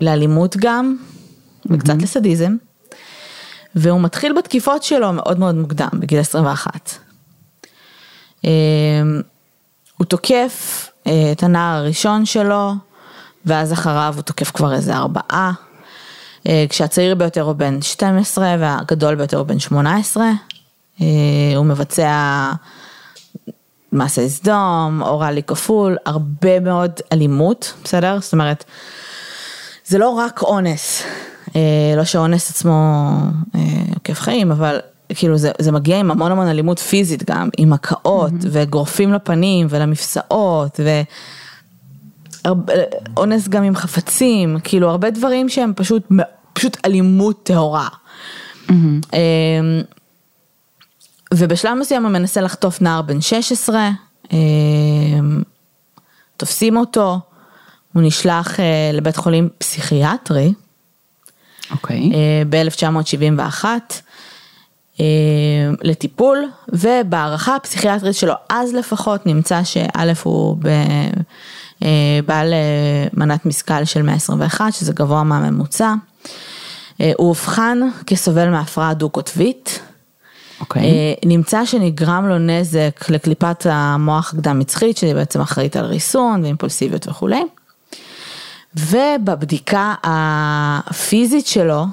[0.00, 0.96] לאלימות גם,
[1.66, 2.56] וקצת לסדיזם.
[3.76, 6.90] והוא מתחיל בתקיפות שלו מאוד מאוד מוקדם, בגיל 21.
[8.44, 8.50] אמ,
[9.96, 12.72] הוא תוקף אה, את הנער הראשון שלו,
[13.46, 15.52] ואז אחריו הוא תוקף כבר איזה ארבעה.
[16.48, 20.24] אה, כשהצעיר ביותר הוא בן 12 והגדול ביותר הוא בן 18.
[21.00, 21.06] אה,
[21.56, 22.50] הוא מבצע
[23.92, 28.18] מעשה סדום, אוראלי כפול, הרבה מאוד אלימות, בסדר?
[28.20, 28.64] זאת אומרת,
[29.84, 31.02] זה לא רק אונס,
[31.96, 33.08] לא שאונס עצמו
[33.54, 33.60] אה,
[33.94, 38.32] עוקף חיים, אבל כאילו זה, זה מגיע עם המון המון אלימות פיזית גם, עם הקאות
[38.32, 38.48] mm-hmm.
[38.50, 40.80] וגורפים לפנים ולמפסעות
[42.44, 46.08] ואונס גם עם חפצים, כאילו הרבה דברים שהם פשוט,
[46.52, 47.88] פשוט אלימות טהורה.
[48.68, 48.72] Mm-hmm.
[51.34, 53.90] ובשלב מסוים הוא מנסה לחטוף נער בן 16,
[56.36, 57.20] תופסים אותו,
[57.92, 58.56] הוא נשלח
[58.92, 60.52] לבית חולים פסיכיאטרי.
[61.74, 62.10] אוקיי.
[62.10, 62.14] Okay.
[62.14, 63.64] אה, ב-1971
[65.00, 65.04] אה,
[65.82, 70.66] לטיפול, ובהערכה הפסיכיאטרית שלו אז לפחות נמצא שא' הוא ב...
[71.82, 72.54] אה, בעל
[73.12, 75.94] מנת משכל של 121, שזה גבוה מהממוצע.
[76.98, 79.80] הוא אובחן כסובל מהפרעה דו-קוטבית.
[79.80, 80.60] Okay.
[80.60, 81.14] אוקיי.
[81.24, 87.42] נמצא שנגרם לו נזק לקליפת המוח הקדם מצחית, שהיא בעצם אחראית על ריסון ואימפולסיביות וכולי.
[88.76, 91.84] ובבדיקה הפיזית שלו,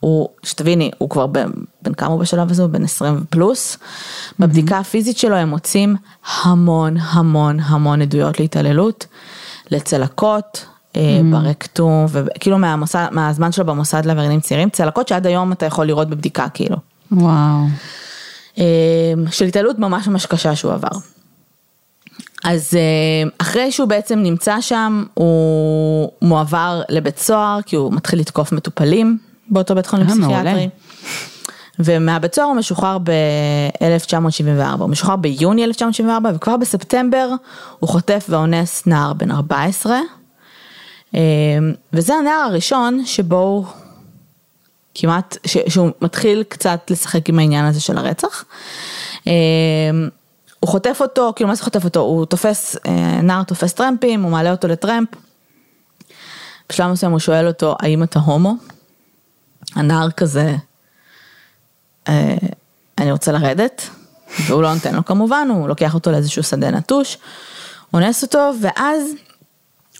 [0.00, 1.50] הוא, שתביני, הוא כבר בן,
[1.82, 2.62] בן כמה הוא בשלב הזה?
[2.62, 3.76] הוא בן 20 פלוס.
[3.76, 4.34] Mm-hmm.
[4.38, 5.96] בבדיקה הפיזית שלו הם מוצאים
[6.42, 9.06] המון המון המון עדויות להתעללות,
[9.70, 10.98] לצלקות, mm-hmm.
[11.30, 16.48] ברקטום, וכאילו מהמוסד, מהזמן שלו במוסד לעבריינים צעירים, צלקות שעד היום אתה יכול לראות בבדיקה
[16.48, 16.76] כאילו.
[17.12, 17.66] וואו.
[18.58, 18.64] אה,
[19.30, 20.98] של התעללות ממש ממש קשה שהוא עבר.
[22.44, 28.52] אז אה, אחרי שהוא בעצם נמצא שם, הוא מועבר לבית סוהר, כי הוא מתחיל לתקוף
[28.52, 30.68] מטופלים באותו בית חולים אה, פסיכיאטרי.
[31.78, 37.28] ומהבית סוהר הוא משוחרר ב-1974, הוא משוחרר ביוני 1974 וכבר בספטמבר
[37.78, 39.98] הוא חוטף ואונס נער בן 14.
[41.14, 41.20] אה,
[41.92, 43.64] וזה הנער הראשון שבו הוא
[44.94, 45.36] כמעט,
[45.68, 48.44] שהוא מתחיל קצת לשחק עם העניין הזה של הרצח.
[50.60, 52.00] הוא חוטף אותו, כאילו מה זה חוטף אותו?
[52.00, 55.08] הוא תופס, אה, נער תופס טרמפים, הוא מעלה אותו לטרמפ.
[56.68, 58.54] בשלב מסוים הוא שואל אותו, האם אתה הומו?
[59.74, 60.56] הנער כזה,
[62.08, 62.36] אה,
[62.98, 63.90] אני רוצה לרדת,
[64.46, 67.18] והוא לא נותן לו כמובן, הוא לוקח אותו לאיזשהו שדה נטוש,
[67.94, 69.10] אונס אותו, ואז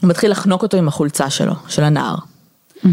[0.00, 2.14] הוא מתחיל לחנוק אותו עם החולצה שלו, של הנער.
[2.14, 2.88] Mm-hmm.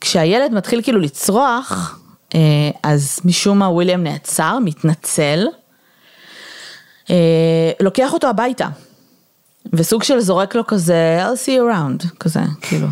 [0.00, 1.98] כשהילד מתחיל כאילו לצרוח,
[2.34, 2.40] אה,
[2.82, 5.46] אז משום מה וויליאם נעצר, מתנצל,
[7.80, 8.68] לוקח אותו הביתה.
[9.72, 12.88] וסוג של זורק לו כזה, I'll see you around, כזה, כאילו.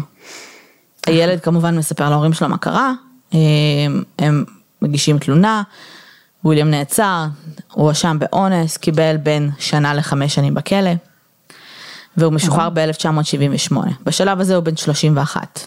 [1.06, 2.92] הילד כמובן מספר להורים שלו מה קרה,
[3.32, 3.38] הם,
[4.20, 4.44] אה, הם
[4.82, 5.62] מגישים תלונה,
[6.44, 7.26] וויליאם נעצר,
[7.72, 10.90] הוא הואשם באונס, קיבל בין שנה לחמש שנים בכלא,
[12.16, 13.76] והוא משוחרר ב-1978.
[14.04, 15.60] בשלב הזה הוא בן 31.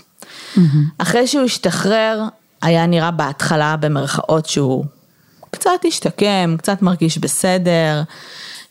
[0.98, 2.24] אחרי שהוא השתחרר,
[2.62, 4.86] היה נראה בהתחלה במרכאות שהוא
[5.66, 8.02] קצת השתקם, קצת מרגיש בסדר,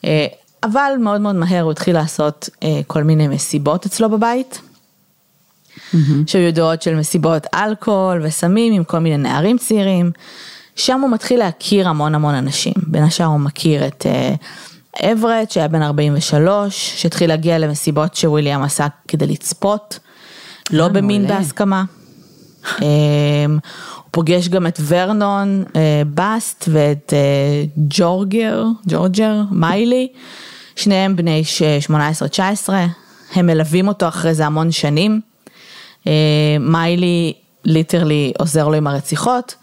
[0.05, 0.27] אה,
[0.63, 4.61] אבל מאוד מאוד מהר הוא התחיל לעשות אה, כל מיני מסיבות אצלו בבית.
[6.27, 10.11] שהיו ידועות של מסיבות אלכוהול וסמים עם כל מיני נערים צעירים.
[10.77, 15.69] שם הוא מתחיל להכיר המון המון אנשים, בין השאר הוא מכיר את uh, אברט שהיה
[15.69, 19.99] בן 43, שהתחיל להגיע למסיבות שוויליאם עשה כדי לצפות,
[20.71, 21.39] לא במין מעולה.
[21.39, 21.85] בהסכמה.
[22.65, 22.81] um,
[24.15, 25.77] פוגש גם את ורנון uh,
[26.15, 30.09] בסט ואת uh, ג'ורגר, ג'ורג'ר, מיילי,
[30.77, 31.43] שניהם בני
[31.91, 32.71] 18-19,
[33.35, 35.21] הם מלווים אותו אחרי זה המון שנים.
[36.05, 36.07] Uh,
[36.61, 37.33] מיילי
[37.65, 39.55] ליטרלי עוזר לו עם הרציחות.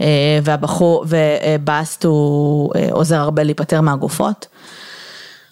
[0.00, 4.46] אה, והבחור, ובאסט הוא אה, עוזר הרבה להיפטר מהגופות.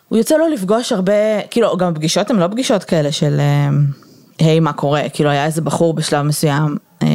[0.09, 1.13] הוא יוצא לו לפגוש הרבה,
[1.51, 3.69] כאילו גם פגישות הן לא פגישות כאלה של אה,
[4.39, 7.09] היי מה קורה, כאילו היה איזה בחור בשלב מסוים, אה,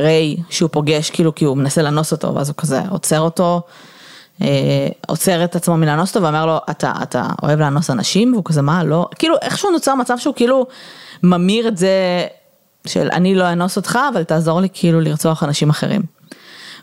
[0.00, 3.62] ריי, שהוא פוגש כאילו כי הוא מנסה לאנוס אותו, ואז הוא כזה עוצר אותו,
[4.42, 4.46] אה,
[5.06, 8.32] עוצר את עצמו מלאנוס אותו ואומר לו אתה, אתה אוהב לאנוס אנשים?
[8.32, 10.66] והוא כזה מה לא, כאילו איכשהו נוצר מצב שהוא כאילו
[11.22, 12.26] ממיר את זה
[12.86, 16.02] של אני לא אאנוס אותך אבל תעזור לי כאילו לרצוח אנשים אחרים.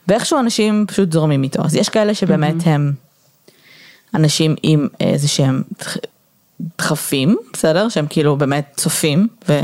[0.08, 2.94] ואיכשהו אנשים פשוט זורמים איתו אז יש כאלה שבאמת הם
[4.14, 5.98] אנשים עם איזה שהם דח-
[6.78, 9.60] דחפים בסדר שהם כאילו באמת צופים ו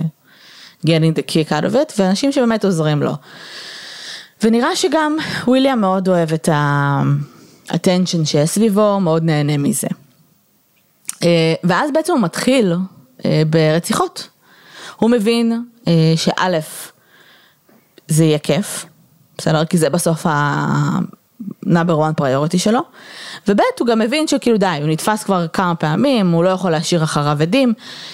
[0.86, 3.14] getting the kick out of it ואנשים שבאמת עוזרים לו.
[4.44, 5.18] ונראה שגם
[5.48, 9.88] וויליאם מאוד אוהב את ה-attention שיש סביבו מאוד נהנה מזה.
[11.24, 12.74] אה, ואז בעצם הוא מתחיל
[13.26, 14.30] אה, ברציחות.
[14.96, 16.60] הוא מבין אה, שא'
[18.08, 18.86] זה יהיה כיף,
[19.38, 19.66] בסדר?
[19.66, 20.26] כי זה בסוף
[21.68, 22.80] ה-number one priority שלו,
[23.48, 27.04] וב' הוא גם מבין שכאילו די, הוא נתפס כבר כמה פעמים, הוא לא יכול להשאיר
[27.04, 27.74] אחריו עדים,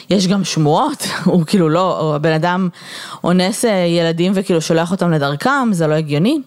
[0.10, 2.70] יש גם שמועות, הוא כאילו לא, הבן אדם
[3.24, 6.42] אונס אה, ילדים וכאילו שולח אותם לדרכם, זה לא הגיוני.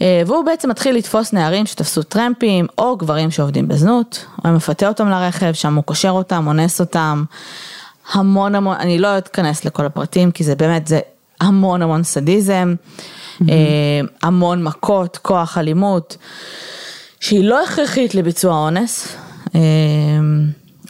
[0.00, 5.08] אה, והוא בעצם מתחיל לתפוס נערים שתפסו טרמפים, או גברים שעובדים בזנות, הוא מפתה אותם
[5.08, 7.24] לרכב, שם הוא קושר אותם, אונס אותם,
[8.12, 11.00] המון המון, אני לא אתכנס לכל הפרטים, כי זה באמת, זה
[11.40, 12.74] המון המון סדיזם,
[13.48, 16.16] אה, המון מכות, כוח, אלימות,
[17.20, 19.16] שהיא לא הכרחית לביצוע אונס,
[19.54, 19.60] אה,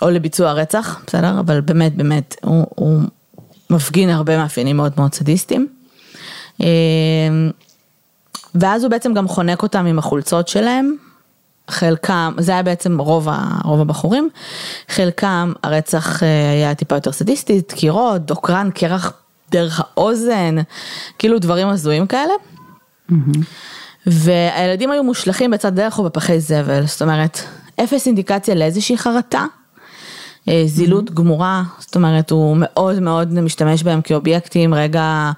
[0.02, 1.40] או לביצוע רצח, בסדר?
[1.40, 3.00] אבל באמת, באמת, הוא, הוא
[3.70, 5.66] מפגין הרבה מאפיינים מאוד מאוד סדיסטיים.
[6.62, 6.68] אה,
[8.55, 10.96] ואז הוא בעצם גם חונק אותם עם החולצות שלהם,
[11.68, 14.28] חלקם, זה היה בעצם רוב, ה, רוב הבחורים,
[14.88, 19.21] חלקם הרצח היה טיפה יותר סדיסטי, דקירות, דוקרן, קרח
[19.52, 20.56] דרך האוזן,
[21.18, 22.32] כאילו דברים הזויים כאלה.
[24.06, 27.38] והילדים היו מושלכים בצד דרך או בפחי זבל, זאת אומרת,
[27.84, 29.44] אפס אינדיקציה לאיזושהי חרטה,
[30.48, 35.32] אה, זילות גמורה, זאת אומרת, הוא מאוד מאוד משתמש בהם כאובייקטים, רגע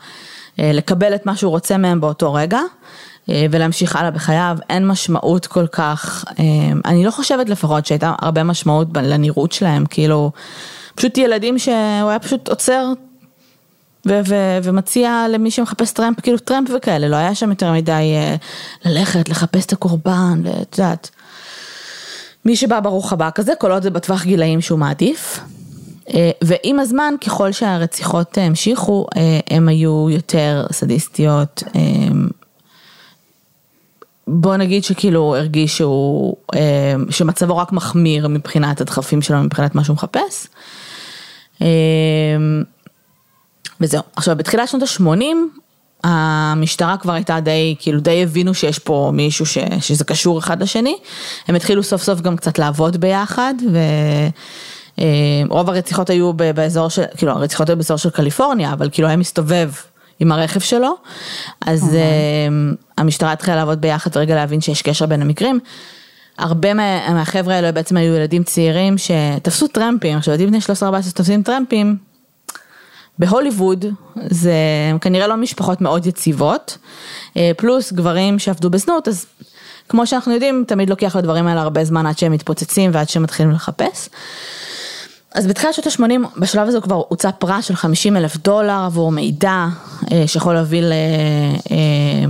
[0.59, 2.61] אה, לקבל את מה שהוא רוצה מהם באותו רגע.
[3.31, 6.24] אה, ולהמשיך הלאה בחייו, אין משמעות כל כך,
[6.85, 10.33] אני לא חושבת לפחות שהייתה הרבה משמעות לנראות שלהם, כאילו,
[10.94, 12.92] פשוט ילדים שהוא היה פשוט עוצר
[14.07, 18.37] ו- ו- ומציע למי שמחפש טרמפ, כאילו טרמפ וכאלה, לא היה שם יותר מדי אה,
[18.85, 21.11] ללכת, לחפש את הקורבן, ואת יודעת.
[22.45, 25.40] מי שבא ברוך הבא כזה, כל עוד זה בטווח גילאים שהוא מעדיף.
[26.14, 29.07] אה, ועם הזמן, ככל שהרציחות אה, המשיכו,
[29.51, 31.62] הן היו יותר סדיסטיות.
[34.27, 36.37] בוא נגיד שכאילו הרגיש שהוא,
[37.11, 40.49] שמצבו רק מחמיר מבחינת הדחפים שלו, מבחינת מה שהוא מחפש.
[43.75, 44.03] אה, וזהו.
[44.17, 45.25] עכשיו בתחילת שנות ה-80,
[46.05, 50.97] המשטרה כבר הייתה די, כאילו די הבינו שיש פה מישהו ש, שזה קשור אחד לשני.
[51.49, 53.55] הם התחילו סוף סוף גם קצת לעבוד ביחד,
[55.49, 59.71] ורוב הרציחות היו באזור של, כאילו הרציחות היו באזור של קליפורניה, אבל כאילו היה מסתובב
[60.21, 60.95] עם הרכב שלו,
[61.67, 62.49] אז אה,
[62.99, 65.61] המשטרה התחילה לעבוד ביחד ורגע להבין שיש קשר בין המקרים.
[66.39, 70.63] הרבה מה- מהחבר'ה האלה בעצם היו ילדים צעירים שתפסו טרמפים, עכשיו ילדים בני 13-14
[71.09, 71.97] שתופסים טרמפים,
[73.18, 73.85] בהוליווד
[74.31, 74.55] זה
[75.00, 76.79] כנראה לא משפחות מאוד יציבות,
[77.37, 79.27] אה, פלוס גברים שעבדו בזנות, אז
[79.88, 83.53] כמו שאנחנו יודעים, תמיד לוקח לדברים האלה הרבה זמן עד שהם מתפוצצים ועד שהם מתחילים
[83.53, 84.09] לחפש.
[85.35, 89.66] אז בתחילת שנות ה-80, בשלב הזה כבר הוצא פרס של 50 אלף דולר עבור מידע
[90.12, 90.92] אה, שיכול להביא ל,
[91.70, 92.24] אה,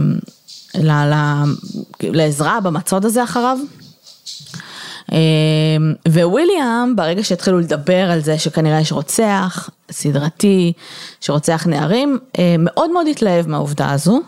[0.75, 1.15] ל, ל,
[2.03, 3.59] לעזרה במצוד הזה אחריו.
[5.13, 5.19] אה,
[6.09, 10.73] וויליאם, ברגע שהתחילו לדבר על זה שכנראה יש רוצח סדרתי
[11.21, 14.21] שרוצח נערים, אה, מאוד מאוד התלהב מהעובדה הזו.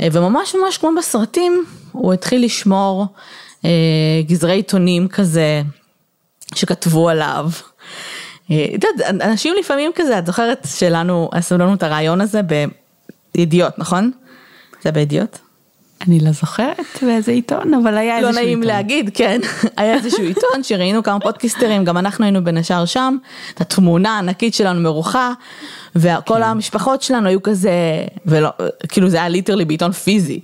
[0.00, 3.06] אה, וממש ממש כמו בסרטים, הוא התחיל לשמור
[3.64, 3.70] אה,
[4.26, 5.62] גזרי עיתונים כזה
[6.54, 7.50] שכתבו עליו.
[8.46, 12.40] את יודעת, אנשים לפעמים כזה, את זוכרת שלנו, עשו לנו את הרעיון הזה
[13.34, 14.10] בידיעות, נכון?
[14.82, 15.38] זה בידיעות?
[16.06, 18.76] אני לא זוכרת באיזה עיתון, אבל היה לא איזשהו נעים עיתון.
[18.76, 19.40] להגיד, כן,
[19.76, 23.16] היה איזשהו עיתון שראינו כמה פודקסטרים, גם אנחנו היינו בין השאר שם,
[23.54, 25.32] את התמונה הענקית שלנו מרוחה,
[25.96, 26.42] וכל כן.
[26.42, 27.70] המשפחות שלנו היו כזה,
[28.26, 28.48] ולא,
[28.88, 30.40] כאילו זה היה literally בעיתון פיזי,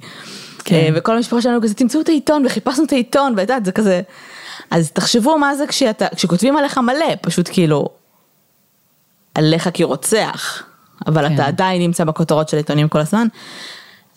[0.64, 0.76] כן.
[0.76, 4.02] אה, וכל המשפחות שלנו כזה, תמצאו את העיתון, וחיפשנו את העיתון, ואת יודעת, זה כזה,
[4.70, 7.88] אז תחשבו מה זה כשאתה, כשכותבים עליך מלא, פשוט כאילו,
[9.34, 10.62] עליך כרוצח,
[11.06, 11.34] אבל כן.
[11.34, 13.26] אתה עדיין נמצא בכותרות של עיתונים כל הזמן.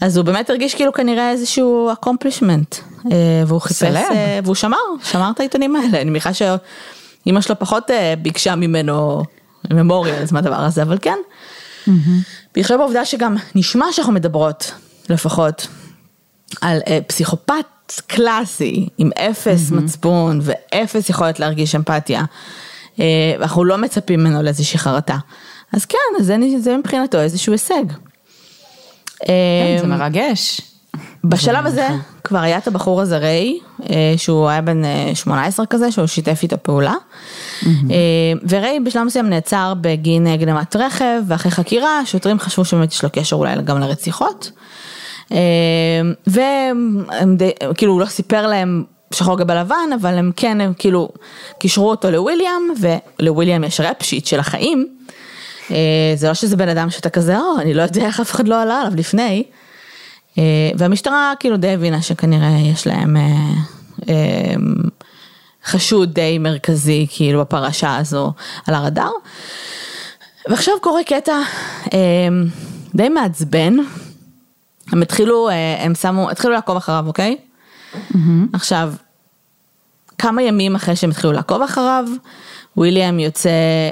[0.01, 2.81] אז הוא באמת הרגיש כאילו כנראה איזשהו accomplishment,
[3.11, 3.95] אה, והוא חיפש, סלב.
[4.11, 9.23] אה, והוא שמר, שמר את העיתונים האלה, אני מניחה שאימא שלו פחות אה, ביקשה ממנו
[9.73, 11.17] ממוריאלס מהדבר הזה, אבל כן.
[12.55, 14.71] בהחלט בעובדה שגם נשמע שאנחנו מדברות,
[15.09, 15.67] לפחות,
[16.61, 17.65] על פסיכופת
[18.07, 22.23] קלאסי, עם אפס מצפון ואפס יכולת להרגיש אמפתיה,
[23.39, 25.17] אנחנו לא מצפים ממנו לאיזושהי חרטה.
[25.73, 27.83] אז כן, זה, זה מבחינתו איזשהו הישג.
[29.25, 29.33] כן,
[29.75, 30.61] אה, זה מרגש.
[31.23, 31.87] בשלב הזה
[32.23, 36.39] כבר היה את הבחור הזה ריי, אה, שהוא היה בן אה, 18 כזה, שהוא שיתף
[36.43, 36.93] איתו פעולה.
[37.65, 37.69] אה,
[38.49, 43.09] וריי בשלב מסוים נעצר בגין אה, גנבת רכב, ואחרי חקירה, שוטרים חשבו שבאמת יש לו
[43.13, 44.51] קשר אולי גם לרציחות.
[45.31, 45.37] אה,
[46.27, 47.05] והם
[47.37, 51.09] די- כאילו הוא לא סיפר להם שחור גבי לבן, אבל הם כן, הם כאילו
[51.59, 52.61] קישרו אותו לוויליאם,
[53.19, 54.87] ולוויליאם יש רפ שיט של החיים.
[55.71, 58.47] אה, זה לא שזה בן אדם שאתה כזה, או, אני לא יודע איך אף אחד
[58.47, 59.43] לא עלה עליו לפני.
[60.37, 60.43] אה,
[60.77, 63.17] והמשטרה כאילו די הבינה שכנראה יש להם
[64.09, 64.13] אה,
[65.65, 68.33] חשוד די מרכזי כאילו בפרשה הזו
[68.67, 69.11] על הרדאר.
[70.49, 71.39] ועכשיו קורה קטע
[72.95, 73.75] די מעצבן.
[74.91, 77.37] הם התחילו, הם שמו, התחילו לעקוב אחריו, אוקיי?
[78.53, 78.93] עכשיו,
[80.19, 82.05] כמה ימים אחרי שהם התחילו לעקוב אחריו,
[82.77, 83.49] וויליאם יוצא,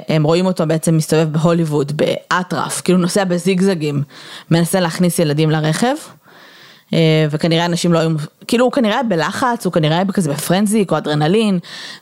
[0.08, 4.02] הם רואים אותו בעצם מסתובב בהוליווד, באטרף, כאילו נוסע בזיגזגים,
[4.50, 5.94] מנסה להכניס ילדים לרכב.
[6.92, 8.10] אה, וכנראה אנשים לא היו,
[8.46, 11.58] כאילו הוא כנראה היה בלחץ, הוא כנראה היה כזה בפרנזיק או אדרנלין,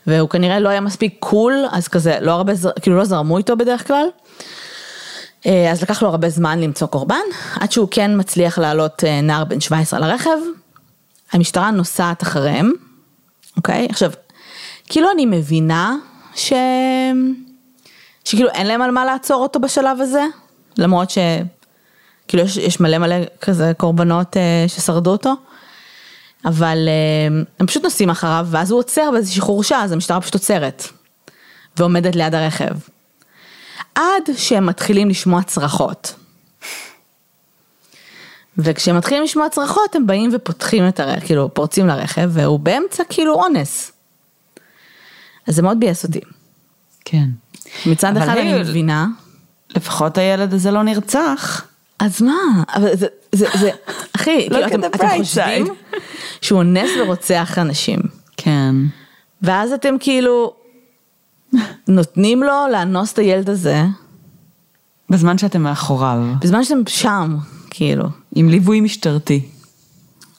[0.07, 3.87] והוא כנראה לא היה מספיק קול, אז כזה לא הרבה, כאילו לא זרמו איתו בדרך
[3.87, 4.05] כלל.
[5.45, 7.15] אה, אז לקח לו הרבה זמן למצוא קורבן,
[7.59, 10.37] עד שהוא כן מצליח לעלות אה, נער בן 17 לרכב.
[11.33, 12.71] המשטרה נוסעת אחריהם,
[13.57, 13.87] אוקיי?
[13.89, 14.11] עכשיו,
[14.89, 15.95] כאילו אני מבינה
[16.35, 16.53] ש...
[18.25, 20.25] שכאילו אין להם על מה לעצור אותו בשלב הזה,
[20.77, 21.17] למרות ש...
[22.27, 25.33] כאילו יש, יש מלא מלא כזה קורבנות אה, ששרדו אותו,
[26.45, 30.83] אבל אה, הם פשוט נוסעים אחריו, ואז הוא עוצר באיזושהי חורשה, אז המשטרה פשוט עוצרת,
[31.77, 32.75] ועומדת ליד הרכב.
[33.95, 36.13] עד שהם מתחילים לשמוע צרחות.
[38.57, 43.33] וכשהם מתחילים לשמוע צרחות, הם באים ופותחים את הרכב, כאילו פורצים לרכב, והוא באמצע כאילו
[43.33, 43.91] אונס.
[45.47, 46.19] אז זה מאוד ביאס אותי.
[47.05, 47.25] כן.
[47.85, 49.07] מצד אחד אני מבינה,
[49.75, 51.65] לפחות הילד הזה לא נרצח.
[51.99, 52.63] אז מה?
[52.75, 53.71] אבל זה, זה, זה,
[54.15, 55.67] אחי, כאילו, אתם, חושבים.
[56.41, 57.99] שהוא אונס ורוצח אנשים,
[58.37, 58.75] כן.
[59.41, 60.53] ואז אתם כאילו
[61.87, 63.83] נותנים לו לאנוס את הילד הזה,
[65.09, 66.17] בזמן שאתם מאחוריו.
[66.41, 67.37] בזמן שאתם שם,
[67.77, 68.05] כאילו.
[68.35, 69.45] עם ליווי משטרתי.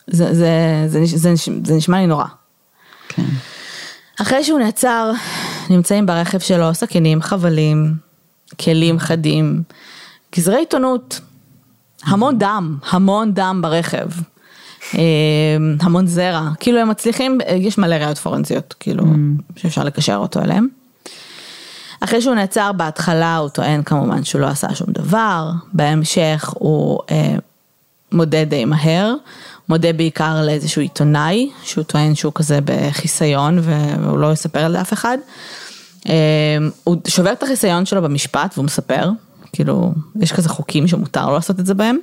[0.07, 0.51] זה, זה,
[0.87, 2.25] זה, זה, נש- זה נשמע לי נורא.
[3.09, 3.23] כן.
[4.23, 5.13] אחרי שהוא נעצר,
[5.71, 7.95] נמצאים ברכב שלו סכינים, חבלים,
[8.61, 9.63] כלים חדים,
[10.37, 11.21] גזרי עיתונות,
[12.05, 14.07] המון דם, המון דם ברכב,
[14.95, 15.01] אה,
[15.81, 19.05] המון זרע, כאילו הם מצליחים, אה, יש מלא ראיות פורנזיות, כאילו,
[19.57, 20.69] שאפשר לקשר אותו אליהם.
[22.01, 27.35] אחרי שהוא נעצר בהתחלה הוא טוען כמובן שהוא לא עשה שום דבר, בהמשך הוא אה,
[28.13, 29.15] מודה די מהר,
[29.69, 34.93] מודה בעיקר לאיזשהו עיתונאי, שהוא טוען שהוא כזה בחיסיון והוא לא יספר על זה אף
[34.93, 35.19] אחד.
[36.09, 36.15] אה,
[36.85, 39.11] הוא שובר את החיסיון שלו במשפט והוא מספר,
[39.53, 41.99] כאילו יש כזה חוקים שמותר לו לעשות את זה בהם.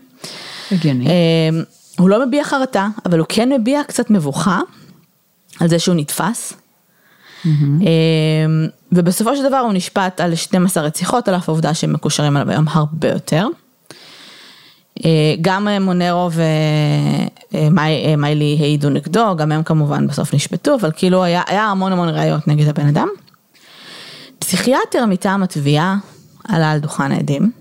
[0.72, 1.08] הגיוני.
[1.08, 1.62] אה,
[2.00, 4.60] הוא לא מביע חרטה, אבל הוא כן מביע קצת מבוכה
[5.60, 6.54] על זה שהוא נתפס.
[7.82, 12.52] אה, ובסופו של דבר הוא נשפט על 12 רציחות, על אף העובדה שהם מקושרים עליו
[12.52, 13.48] היום הרבה יותר.
[15.06, 16.30] אה, גם אה, מונרו
[17.52, 22.48] ומיילי העידו נגדו, גם הם כמובן בסוף נשפטו, אבל כאילו היה, היה המון המון ראיות
[22.48, 23.08] נגד הבן אדם.
[24.40, 25.98] פסיכיאטר מטעם התביעה
[26.48, 27.52] עלה על דוכן העדים,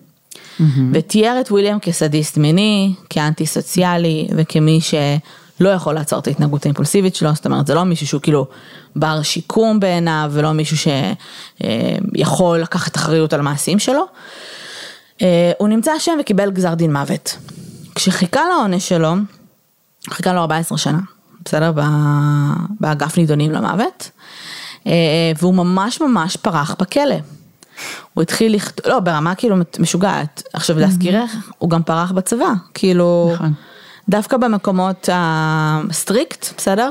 [0.92, 4.80] ותיאר את וויליאם כסדיסט מיני, כאנטי סוציאלי וכמי
[5.58, 8.46] שלא יכול לעצור את ההתנהגות האימפולסיבית שלו, זאת אומרת זה לא מישהו שהוא כאילו
[8.96, 14.04] בר שיקום בעיניו ולא מישהו שיכול לקחת אחריות על המעשים שלו.
[15.22, 17.36] אה, הוא נמצא אשם וקיבל גזר דין מוות.
[17.94, 19.14] כשחיכה לעונש שלו,
[20.10, 20.98] חיכה לו 14 שנה,
[21.44, 21.72] בסדר?
[22.80, 24.10] באגף נידונים למוות,
[24.86, 24.92] אה,
[25.38, 27.16] והוא ממש ממש פרח בכלא.
[28.14, 33.52] הוא התחיל לכתוב, לא ברמה כאילו משוגעת, עכשיו להזכירך, הוא גם פרח בצבא, כאילו, נכון.
[34.08, 36.90] דווקא במקומות ה strict, בסדר?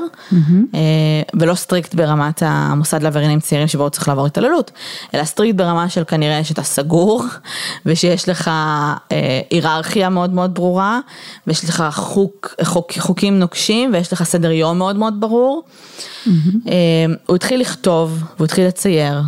[0.74, 4.70] אה, ולא strict ברמת המוסד לעבריינים צעירים שבו הוא צריך לעבור התעללות,
[5.14, 7.24] אלא strict ברמה של כנראה שאתה סגור,
[7.86, 11.00] ושיש לך אה, היררכיה מאוד מאוד ברורה,
[11.46, 15.62] ויש לך חוק, חוק, חוקים נוקשים, ויש לך סדר יום מאוד מאוד ברור.
[16.26, 16.32] אה,
[17.26, 19.22] הוא התחיל לכתוב, והוא התחיל לצייר,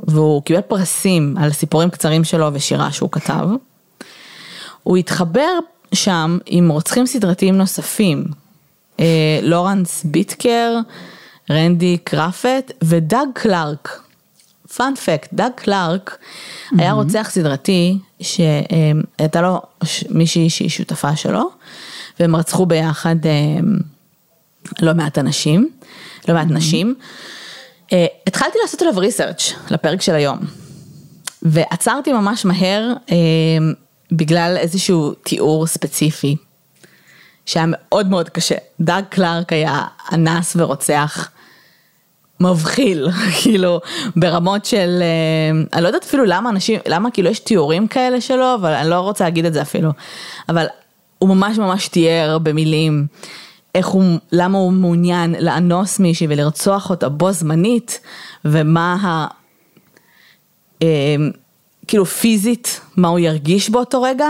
[0.00, 3.48] והוא קיבל פרסים על סיפורים קצרים שלו ושירה שהוא כתב.
[4.82, 5.58] הוא התחבר
[5.92, 8.24] שם עם רוצחים סדרתיים נוספים,
[9.00, 10.78] אה, לורנס ביטקר,
[11.50, 14.00] רנדי קרפט ודאג קלארק.
[14.76, 16.18] פאנפקט, דאג קלארק
[16.78, 19.60] היה רוצח סדרתי שהייתה לו
[20.10, 21.50] מישהי שהיא שותפה שלו,
[22.20, 23.32] והם רצחו ביחד אה,
[24.82, 25.70] לא מעט אנשים,
[26.28, 26.94] לא מעט נשים.
[27.92, 30.38] אה, התחלתי לעשות עליו ריסרצ' לפרק של היום,
[31.42, 33.16] ועצרתי ממש מהר אה,
[34.12, 36.36] בגלל איזשהו תיאור ספציפי,
[37.46, 38.54] שהיה מאוד מאוד קשה.
[38.80, 41.30] דאג קלארק היה אנס ורוצח
[42.40, 43.08] מבחיל,
[43.42, 43.80] כאילו
[44.16, 48.54] ברמות של, אה, אני לא יודעת אפילו למה אנשים, למה כאילו יש תיאורים כאלה שלו,
[48.54, 49.90] אבל אני לא רוצה להגיד את זה אפילו,
[50.48, 50.66] אבל
[51.18, 53.06] הוא ממש ממש תיאר במילים.
[53.74, 58.00] איך הוא, למה הוא מעוניין לאנוס מישהי ולרצוח אותה בו זמנית,
[58.44, 59.26] ומה ה...
[61.88, 64.26] כאילו פיזית, מה הוא ירגיש באותו רגע,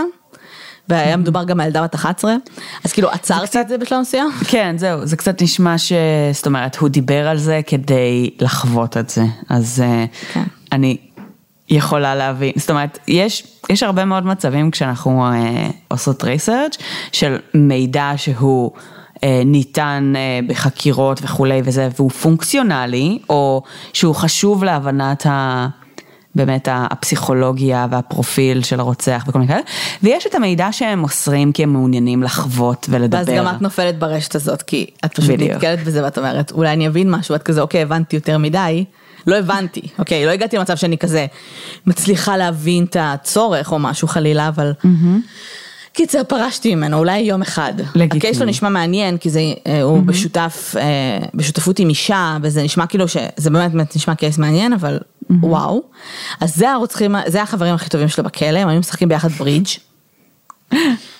[0.89, 2.35] והיה מדובר גם על ילדה בת 11,
[2.83, 4.31] אז כאילו עצרתי את זה בשלב מסוים.
[4.47, 5.93] כן, זהו, זה קצת נשמע ש...
[6.33, 10.43] זאת אומרת, הוא דיבר על זה כדי לחוות את זה, אז אה, כן.
[10.71, 10.97] אני
[11.69, 16.77] יכולה להבין, זאת אומרת, יש, יש הרבה מאוד מצבים כשאנחנו אה, עושות ריסרצ'
[17.11, 18.71] של מידע שהוא...
[19.23, 23.61] אה, ניתן אה, בחקירות וכולי וזה, והוא פונקציונלי, או
[23.93, 25.67] שהוא חשוב להבנת ה...
[26.35, 29.63] באמת הפסיכולוגיה והפרופיל של הרוצח וכל מיני כאלה,
[30.03, 33.17] ויש את המידע שהם מוסרים כי הם מעוניינים לחוות ולדבר.
[33.17, 35.51] ואז גם את נופלת ברשת הזאת, כי את פשוט בדיוק.
[35.51, 38.85] נתקלת בזה ואת אומרת, אולי אני אבין משהו, את כזה, אוקיי, הבנתי יותר מדי.
[39.27, 41.25] לא הבנתי, אוקיי, לא הגעתי למצב שאני כזה
[41.85, 44.73] מצליחה להבין את הצורך או משהו חלילה, אבל...
[45.93, 47.73] קיצר, פרשתי ממנו, אולי יום אחד.
[47.77, 48.19] לגיטימי.
[48.19, 52.87] הקייס שלו נשמע מעניין, כי זה, אה, הוא בשותף, אה, בשותפות עם אישה, וזה נשמע
[52.87, 55.81] כאילו שזה באמת באמת נשמע קייס מעניין, אבל וואו.
[56.39, 59.67] אז זה הרוצחים, זה החברים הכי טובים שלו בכלא, הם היו משחקים ביחד ברידג'.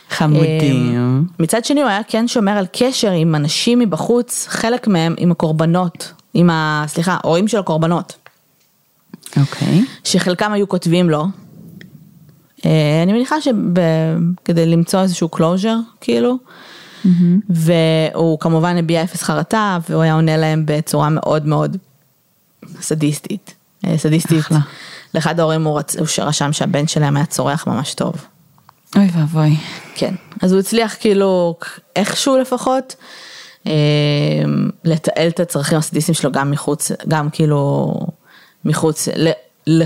[0.10, 1.26] חמודים.
[1.40, 6.14] מצד שני הוא היה כן שומר על קשר עם אנשים מבחוץ, חלק מהם עם הקורבנות,
[6.34, 6.84] עם ה...
[6.88, 8.16] סליחה, הורים של הקורבנות,
[9.38, 9.86] אוקיי.
[10.04, 11.26] שחלקם היו כותבים לו.
[12.66, 12.72] אה,
[13.03, 15.68] אני מניחה שכדי למצוא איזשהו closure,
[16.01, 16.36] כאילו,
[17.49, 21.78] והוא כמובן הביע אפס חרטה, והוא היה עונה להם בצורה מאוד מאוד
[22.82, 23.53] סדיסטית.
[23.86, 24.39] אה, סדיסטית.
[24.39, 24.60] אחלה.
[25.16, 28.14] לאחד ההורים הוא רצ- הוא רשם שהבן שלהם היה צורח ממש טוב.
[28.95, 29.55] אוי ואבוי.
[29.95, 31.55] כן, אז הוא הצליח כאילו
[31.95, 32.95] איכשהו לפחות
[33.68, 33.72] אה,
[34.84, 37.93] לתעל את הצרכים הסדיסטיים שלו גם מחוץ, גם כאילו
[38.66, 39.30] מחוץ, ל,
[39.68, 39.84] ל,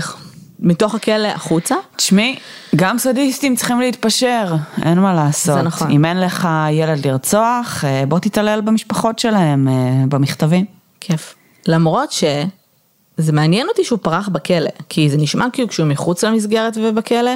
[0.64, 1.74] מתוך הכלא החוצה.
[1.96, 2.36] תשמעי,
[2.76, 5.54] גם סדיסטים צריכים להתפשר, אין מה לעשות.
[5.54, 5.90] זה נכון.
[5.90, 10.64] אם אין לך ילד לרצוח, אה, בוא תתעלל במשפחות שלהם, אה, במכתבים.
[11.00, 11.34] כיף.
[11.66, 17.30] למרות שזה מעניין אותי שהוא פרח בכלא, כי זה נשמע כאילו כשהוא מחוץ למסגרת ובכלא,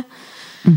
[0.66, 0.70] אה,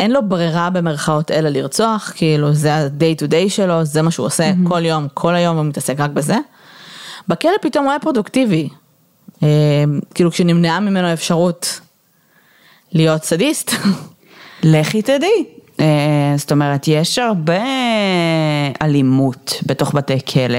[0.00, 4.26] אין לו ברירה במרכאות אלא לרצוח, כאילו זה ה-day to day שלו, זה מה שהוא
[4.26, 6.36] עושה כל יום, כל היום הוא מתעסק רק בזה.
[7.28, 8.68] בכלא פתאום הוא היה פרודוקטיבי,
[10.14, 11.80] כאילו כשנמנעה ממנו האפשרות
[12.92, 13.72] להיות סדיסט,
[14.62, 15.44] לכי תדעי.
[15.80, 17.62] אה, זאת אומרת, יש הרבה
[18.82, 20.58] אלימות בתוך בתי כלא,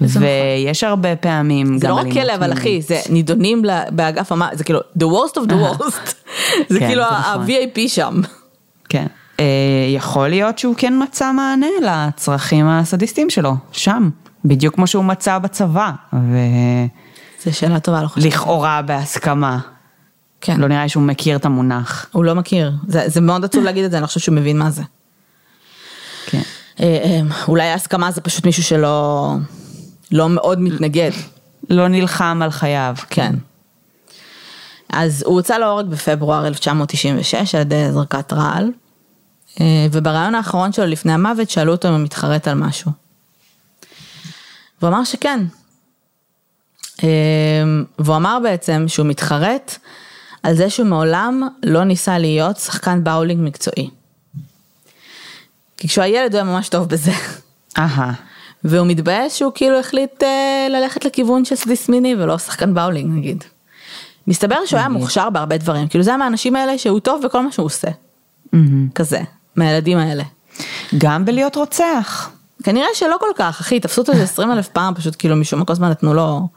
[0.00, 2.82] ויש הרבה פעמים זה גם לא רק אלימות כלא, אבל אחי.
[2.82, 4.42] זה נידונים באגף המ...
[4.52, 6.14] זה כאילו, the worst of the worst,
[6.72, 7.42] זה כן, כאילו זה נכון.
[7.42, 8.20] ה-VIP שם.
[8.88, 9.06] כן.
[9.40, 9.44] אה,
[9.94, 14.10] יכול להיות שהוא כן מצא מענה לצרכים הסדיסטיים שלו, שם.
[14.44, 15.90] בדיוק כמו שהוא מצא בצבא,
[17.44, 18.24] זו שאלה טובה, לא חושבת.
[18.24, 19.58] ולכאורה בהסכמה.
[20.40, 20.60] כן.
[20.60, 22.06] לא נראה לי שהוא מכיר את המונח.
[22.12, 24.58] הוא לא מכיר, זה, זה מאוד עצוב להגיד את זה, אני לא חושבת שהוא מבין
[24.58, 24.82] מה זה.
[26.26, 26.42] כן.
[26.80, 29.36] אה, אה, אולי ההסכמה זה פשוט מישהו שלא
[30.12, 31.10] לא מאוד מתנגד,
[31.70, 32.96] לא נלחם על חייו.
[33.10, 33.34] כן.
[34.88, 38.70] אז הוא הוצא להורג בפברואר 1996 על ידי זרקת רעל,
[39.60, 42.90] אה, ובריאיון האחרון שלו לפני המוות שאלו אותו אם הוא מתחרט על משהו.
[44.82, 45.40] והוא אמר שכן.
[47.02, 47.08] אה,
[47.98, 49.78] והוא אמר בעצם שהוא מתחרט
[50.42, 53.90] על זה שהוא מעולם לא ניסה להיות שחקן באולינג מקצועי.
[55.76, 57.12] כי כשהוא היה ילד הוא היה ממש טוב בזה.
[57.78, 58.12] אהה.
[58.64, 63.44] והוא מתבאס שהוא כאילו החליט אה, ללכת לכיוון של סדיס מיני ולא שחקן באולינג נגיד.
[64.26, 67.52] מסתבר שהוא היה מוכשר בהרבה דברים, כאילו זה היה מהאנשים האלה שהוא טוב בכל מה
[67.52, 67.88] שהוא עושה.
[68.94, 69.20] כזה,
[69.56, 70.24] מהילדים האלה.
[70.98, 72.30] גם בלהיות רוצח.
[72.62, 75.64] כנראה שלא כל כך, אחי, תפסו אותו איזה 20 אלף פעם, פשוט כאילו משום מה
[75.64, 76.48] כל הזמן נתנו לו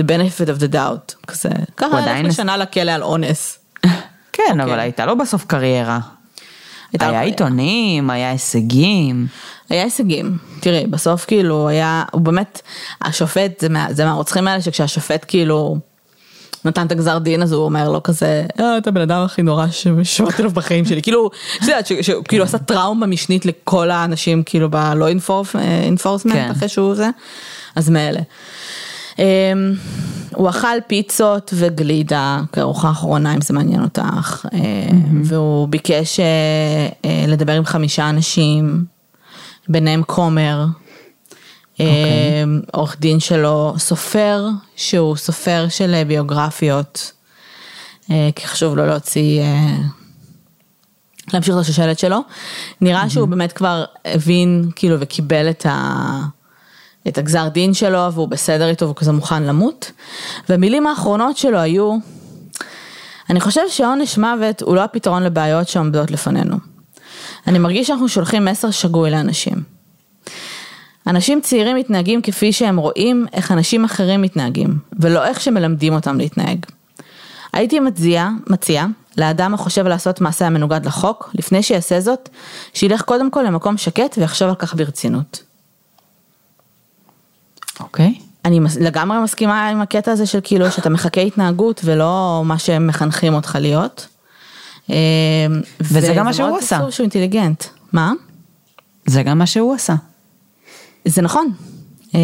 [0.00, 3.58] the benefit of the doubt, כזה, ככה עדיין- ילך לשנה לכלא על אונס.
[4.32, 4.60] כן.
[4.60, 5.98] אבל הייתה לו בסוף קריירה.
[6.92, 7.20] היה קריירה.
[7.20, 9.26] עיתונים, היה הישגים.
[9.70, 12.60] היה הישגים, תראי, בסוף כאילו היה, הוא באמת,
[13.02, 15.76] השופט, זה, מה, זה מהרוצחים האלה שכשהשופט כאילו
[16.64, 19.66] נתן את הגזר דין אז הוא אומר לו כזה, אה, אתה בן אדם הכי נורא
[19.70, 24.42] ששמעתי עליו בחיים שלי, כאילו, את יודעת, ש- שהוא כאילו עשה טראומה משנית לכל האנשים
[24.42, 26.50] כאילו בלא אינפורסמנט כן.
[26.50, 27.08] אחרי שהוא זה,
[27.76, 28.20] אז מאלה.
[29.18, 29.24] אמ,
[30.34, 34.58] הוא אכל פיצות וגלידה כארוחה אחרונה אם זה מעניין אותך, אה,
[35.24, 36.26] והוא ביקש אה,
[37.04, 38.84] אה, לדבר עם חמישה אנשים,
[39.68, 40.66] ביניהם כומר,
[41.80, 41.86] אה,
[42.72, 44.46] עורך דין שלו, סופר
[44.76, 47.12] שהוא סופר של אה, ביוגרפיות,
[48.34, 49.42] כי חשוב לו להוציא,
[51.32, 52.18] להמשיך את השושלת שלו.
[52.80, 56.20] נראה שהוא באמת כבר הבין כאילו וקיבל את ה...
[57.08, 59.90] את הגזר דין שלו והוא בסדר איתו והוא כזה מוכן למות.
[60.48, 61.96] והמילים האחרונות שלו היו,
[63.30, 66.56] אני חושב שעונש מוות הוא לא הפתרון לבעיות שעומדות לפנינו.
[67.46, 69.62] אני מרגיש שאנחנו שולחים מסר שגוי לאנשים.
[71.06, 76.66] אנשים צעירים מתנהגים כפי שהם רואים איך אנשים אחרים מתנהגים, ולא איך שמלמדים אותם להתנהג.
[77.52, 78.86] הייתי מציע, מציע
[79.16, 82.28] לאדם החושב לעשות מעשה המנוגד לחוק, לפני שיעשה זאת,
[82.74, 85.51] שילך קודם כל למקום שקט ויחשוב על כך ברצינות.
[87.80, 88.14] אוקיי.
[88.44, 92.86] אני מס- לגמרי מסכימה עם הקטע הזה של כאילו שאתה מחכה התנהגות ולא מה שהם
[92.86, 94.06] מחנכים אותך להיות.
[94.90, 94.96] אה,
[95.80, 96.76] וזה גם מה שהוא עשה.
[96.78, 97.64] קשור שהוא אינטליגנט.
[97.92, 98.12] מה?
[99.06, 99.94] זה גם מה שהוא עשה.
[101.04, 101.52] זה נכון.
[102.14, 102.20] אה,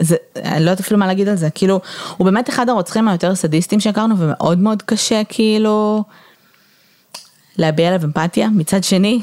[0.00, 1.80] זה, אני לא יודעת אפילו מה להגיד על זה, כאילו,
[2.16, 6.04] הוא באמת אחד הרוצחים היותר סדיסטים שהכרנו ומאוד מאוד קשה כאילו
[7.58, 9.20] להביע עליו אמפתיה, מצד שני,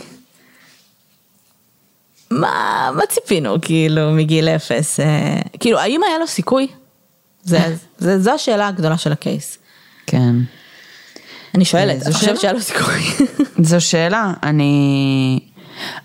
[2.31, 6.67] מה, מה ציפינו כאילו מגיל אפס, אה, כאילו האם היה לו סיכוי?
[7.43, 9.57] זה, זה, זו השאלה הגדולה של הקייס.
[10.07, 10.35] כן.
[11.55, 12.39] אני שואלת, זו את חושבת.
[12.39, 13.01] שהיה לו סיכוי?
[13.69, 15.39] זו שאלה, אני...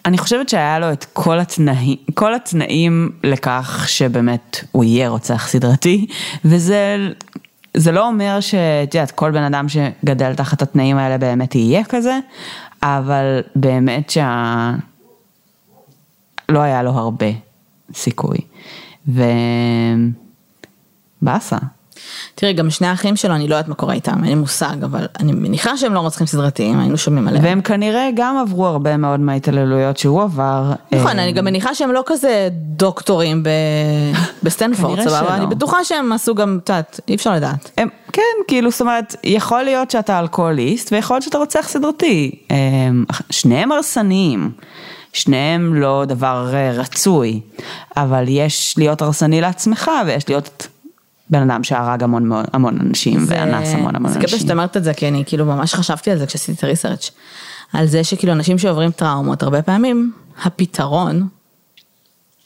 [0.05, 6.07] אני חושבת שהיה לו את כל התנאים, כל התנאים לכך שבאמת הוא יהיה רוצח סדרתי,
[6.45, 6.97] וזה
[7.75, 12.19] זה לא אומר שאת יודעת, כל בן אדם שגדל תחת התנאים האלה באמת יהיה כזה,
[12.83, 14.73] אבל באמת שה...
[16.49, 17.27] לא היה לו הרבה
[17.95, 18.39] סיכוי.
[19.09, 19.23] ו...
[21.23, 21.57] באסה.
[22.35, 25.07] תראי, גם שני האחים שלו, אני לא יודעת מה קורה איתם, אין לי מושג, אבל
[25.21, 27.45] אני מניחה שהם לא רוצחים סדרתיים, היינו שומעים עליהם.
[27.45, 30.73] והם כנראה גם עברו הרבה מאוד מההתעללויות שהוא עבר.
[30.93, 33.49] נכון, אה, אני גם מניחה שהם לא כזה דוקטורים ב-
[34.43, 35.35] בסטנפורד, סבבה?
[35.35, 37.71] אני בטוחה שהם עשו גם, את יודעת, אי אפשר לדעת.
[37.79, 42.31] הם, כן, כאילו, זאת אומרת, יכול להיות שאתה אלכוהוליסט ויכול להיות שאתה רוצח סדרתי.
[42.51, 44.51] הם, שניהם הרסניים,
[45.17, 47.41] שניהם לא דבר אה, רצוי,
[47.97, 50.67] אבל יש להיות הרסני לעצמך ויש להיות
[51.31, 54.41] בן אדם שהרג המון המון אנשים ואנס המון המון זה קטע אנשים.
[54.41, 57.11] שאת אומרת את זה, כי אני כאילו ממש חשבתי על זה כשעשיתי את ה research
[57.73, 60.13] על זה שכאילו אנשים שעוברים טראומות, הרבה פעמים
[60.45, 61.29] הפתרון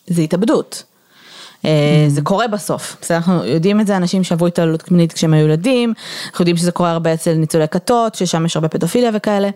[0.07, 0.83] זה התאבדות.
[1.65, 3.17] אה, זה קורה בסוף, בסדר?
[3.17, 5.93] אנחנו יודעים את זה, אנשים שעברו התעללות מינית כשהם היו ילדים,
[6.27, 9.51] אנחנו יודעים שזה קורה הרבה אצל ניצולי כתות, ששם יש הרבה פדופיליה וכאלה,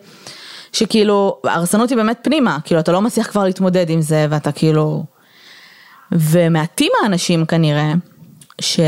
[0.74, 5.04] שכאילו, ההרסנות היא באמת פנימה, כאילו אתה לא מצליח כבר להתמודד עם זה, ואתה כאילו...
[6.12, 7.92] ומעטים האנשים כנראה,
[8.60, 8.80] ש...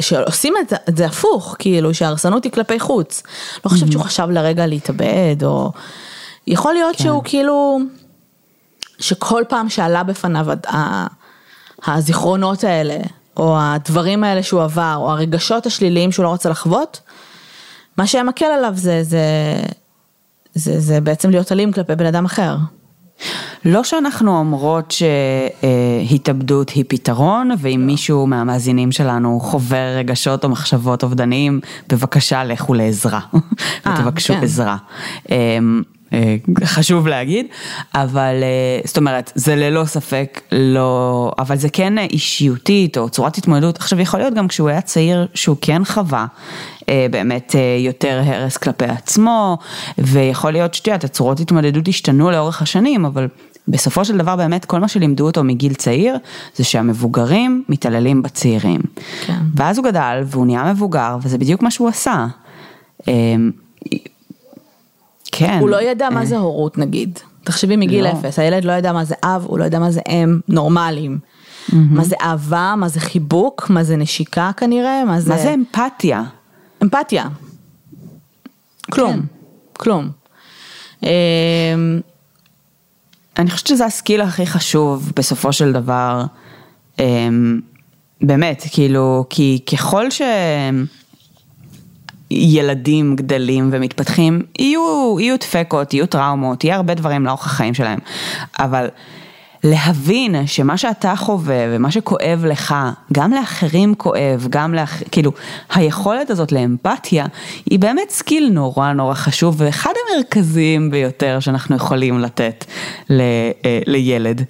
[0.00, 3.22] שעושים את זה, את זה הפוך, כאילו שההרסנות היא כלפי חוץ.
[3.64, 5.72] לא חושבת שהוא חשב לרגע להתאבד, או...
[6.46, 7.78] יכול להיות שהוא כאילו,
[8.98, 11.06] שכל פעם שעלה בפניו ה-
[11.86, 12.96] הזיכרונות האלה,
[13.36, 17.00] או הדברים האלה שהוא עבר, או הרגשות השליליים שהוא לא רוצה לחוות,
[17.96, 19.20] מה שהיה מקל עליו זה, זה,
[20.56, 22.56] זה, זה בעצם להיות אלים כלפי בן אדם אחר.
[23.64, 24.94] לא שאנחנו אומרות
[26.10, 33.20] שהתאבדות היא פתרון, ואם מישהו מהמאזינים שלנו חווה רגשות או מחשבות אובדניים, בבקשה לכו לעזרה,
[33.86, 34.42] ותבקשו כן.
[34.42, 34.76] עזרה.
[36.12, 36.18] אמ,
[36.62, 37.46] אה, חשוב להגיד,
[37.94, 43.76] אבל אה, זאת אומרת, זה ללא ספק לא, אבל זה כן אישיותית או צורת התמודדות.
[43.76, 46.26] עכשיו יכול להיות גם כשהוא היה צעיר שהוא כן חווה
[46.88, 49.58] אה, באמת יותר הרס כלפי עצמו,
[49.98, 53.28] ויכול להיות שאת יודעת, הצורות התמודדות השתנו לאורך השנים, אבל
[53.68, 56.16] בסופו של דבר באמת כל מה שלימדו אותו מגיל צעיר,
[56.56, 58.80] זה שהמבוגרים מתעללים בצעירים.
[59.26, 59.38] כן.
[59.54, 62.26] ואז הוא גדל והוא נהיה מבוגר, וזה בדיוק מה שהוא עשה.
[65.38, 65.58] כן.
[65.60, 67.18] הוא לא ידע מה זה הורות נגיד.
[67.44, 68.12] תחשבי מגיל לא.
[68.12, 71.18] אפס, הילד לא ידע מה זה אב, הוא לא ידע מה זה אם, נורמליים.
[71.72, 75.30] מה זה אהבה, מה זה חיבוק, מה זה נשיקה כנראה, מה זה...
[75.30, 76.22] מה זה אמפתיה?
[76.82, 77.24] אמפתיה.
[78.90, 79.20] כלום, כן.
[79.72, 80.10] כלום.
[81.02, 81.08] אמ,
[83.38, 86.24] אני חושבת שזה הסקיל הכי חשוב בסופו של דבר.
[86.98, 87.60] אמ,
[88.20, 90.10] באמת, כאילו, כי ככל
[92.32, 97.98] שילדים גדלים ומתפתחים, יהיו, יהיו דפקות, יהיו טראומות, יהיה הרבה דברים לאורך החיים שלהם,
[98.58, 98.88] אבל
[99.64, 102.74] להבין שמה שאתה חווה ומה שכואב לך,
[103.12, 105.02] גם לאחרים כואב, גם לאח...
[105.10, 105.32] כאילו,
[105.74, 107.26] היכולת הזאת לאמפתיה,
[107.70, 112.64] היא באמת skill נורא נורא חשוב, ואחד המרכזיים ביותר שאנחנו יכולים לתת
[113.10, 113.20] ל...
[113.64, 114.44] אה, לילד.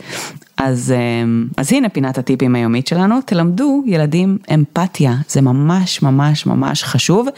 [0.56, 6.84] אז, אמ, אז הנה פינת הטיפים היומית שלנו, תלמדו ילדים אמפתיה, זה ממש ממש ממש
[6.84, 7.28] חשוב,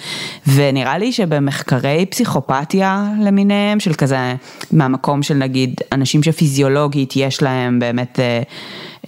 [0.46, 4.34] ונראה לי שבמחקרי פסיכופתיה למיניהם, של כזה,
[4.72, 8.42] מהמקום של נגיד אנשים שפיזיולוגית יש להם באמת אה,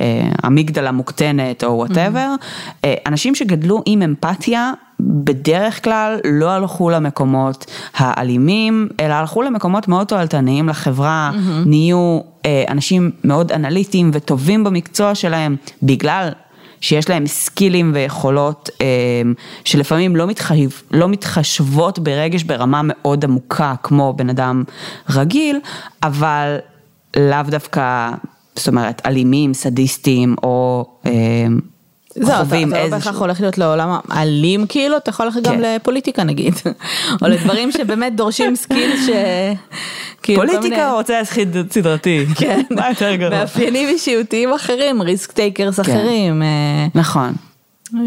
[0.00, 2.74] אה, אמיגדלה מוקטנת או וואטאבר, mm-hmm.
[2.84, 10.06] אה, אנשים שגדלו עם אמפתיה, בדרך כלל לא הלכו למקומות האלימים, אלא הלכו למקומות מאוד
[10.06, 11.68] תועלתניים לחברה, mm-hmm.
[11.68, 16.28] נהיו אה, אנשים מאוד אנליטיים וטובים במקצוע שלהם, בגלל
[16.80, 18.86] שיש להם סקילים ויכולות אה,
[19.64, 24.64] שלפעמים לא, מתחייב, לא מתחשבות ברגש ברמה מאוד עמוקה כמו בן אדם
[25.10, 25.60] רגיל,
[26.02, 26.56] אבל
[27.16, 28.10] לאו דווקא,
[28.56, 30.86] זאת אומרת, אלימים, סדיסטים או...
[31.06, 31.12] אה,
[32.26, 32.84] חווים איזה...
[32.84, 35.60] זה לא בהכרח הולך להיות לעולם אלים כאילו, אתה יכול ללכת גם כן.
[35.62, 36.54] לפוליטיקה נגיד,
[37.22, 39.10] או לדברים שבאמת דורשים skill ש...
[40.22, 43.38] כאילו, פוליטיקה או רוצה להשחיד סדרתי, כן, מה יותר גרוע?
[43.38, 45.82] מאפיינים אישיותיים אחרים, risk takers כן.
[45.82, 46.42] אחרים.
[46.42, 47.32] אה, נכון.
[47.94, 48.00] אה,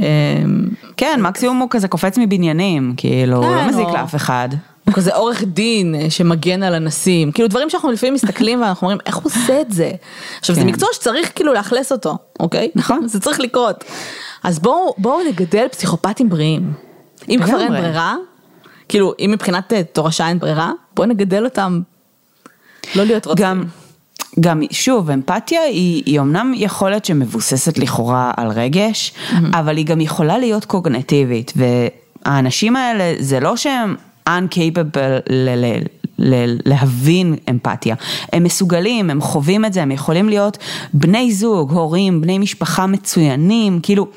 [0.98, 4.50] כן, מקסימום הוא כזה קופץ מבניינים, כאילו, לא כן, מזיק לאף אחד.
[4.92, 9.16] כזה עורך דין אה, שמגן על אנסים, כאילו דברים שאנחנו לפעמים מסתכלים ואנחנו אומרים איך
[9.16, 9.92] הוא עושה את זה.
[10.40, 10.62] עכשיו כן.
[10.62, 12.70] זה מקצוע שצריך כאילו לאכלס אותו, אוקיי?
[12.76, 13.08] נכון.
[13.08, 13.84] זה צריך לקרות.
[14.44, 16.74] אז בואו בוא נגדל פסיכופטים בריאים.
[17.30, 18.16] אם כבר אין ברירה,
[18.90, 21.82] כאילו אם מבחינת אה, תורשה אין ברירה, בואו נגדל אותם
[22.96, 23.46] לא להיות רוצים.
[23.46, 23.64] גם,
[24.40, 29.36] גם שוב, אמפתיה היא, היא אמנם יכולת שמבוססת לכאורה על רגש, mm-hmm.
[29.54, 33.96] אבל היא גם יכולה להיות קוגנטיבית, והאנשים האלה זה לא שהם
[34.30, 35.00] uncapable
[35.30, 35.84] ל- ל-
[36.20, 37.96] ל- להבין אמפתיה.
[38.34, 40.58] הם מסוגלים, הם חווים את זה, הם יכולים להיות
[40.94, 44.08] בני זוג, הורים, בני משפחה מצוינים, כאילו,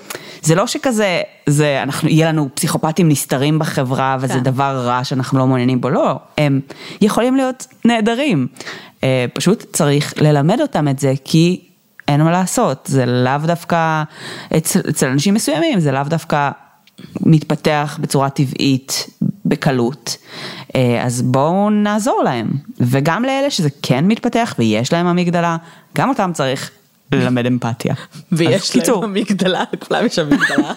[0.43, 4.43] זה לא שכזה, זה, אנחנו, יהיה לנו פסיכופטים נסתרים בחברה וזה כן.
[4.43, 6.61] דבר רע שאנחנו לא מעוניינים בו, לא, הם
[7.01, 8.47] יכולים להיות נהדרים.
[9.05, 11.61] אה, פשוט צריך ללמד אותם את זה, כי
[12.09, 14.03] אין מה לעשות, זה לאו דווקא,
[14.57, 16.51] אצל, אצל אנשים מסוימים, זה לאו דווקא
[17.21, 19.07] מתפתח בצורה טבעית,
[19.49, 20.17] בקלות,
[20.77, 22.49] אה, אז בואו נעזור להם.
[22.81, 25.57] וגם לאלה שזה כן מתפתח ויש להם המגדלה,
[25.97, 26.71] גם אותם צריך
[27.13, 27.95] ללמד אמפתיה.
[28.33, 30.73] ויש להם המגדלה, לכולם יש המגדלה.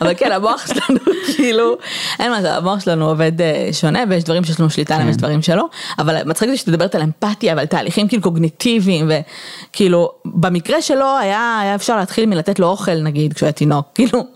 [0.00, 1.00] אבל כן, המוח שלנו
[1.36, 1.76] כאילו,
[2.18, 5.16] אין מה זה, המוח שלנו עובד אה, שונה ויש דברים שיש לנו שליטה עליהם, יש
[5.16, 5.20] כן.
[5.20, 5.68] דברים שלא.
[5.98, 11.96] אבל מצחיק לי שתדברת על אמפתיה ועל תהליכים כאילו קוגניטיביים וכאילו, במקרה שלו היה אפשר
[11.96, 14.26] להתחיל מלתת לו אוכל נגיד כשהוא היה תינוק, כאילו.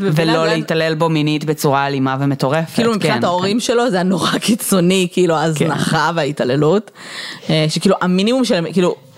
[0.00, 2.74] ולא להתעלל בו מינית בצורה אלימה ומטורפת.
[2.74, 3.60] כאילו מבחינת כן, ההורים כן.
[3.60, 6.90] שלו זה היה נורא קיצוני, כאילו ההזנחה וההתעללות.
[7.50, 9.09] אה, שכאילו המינימום שלהם, כאילו.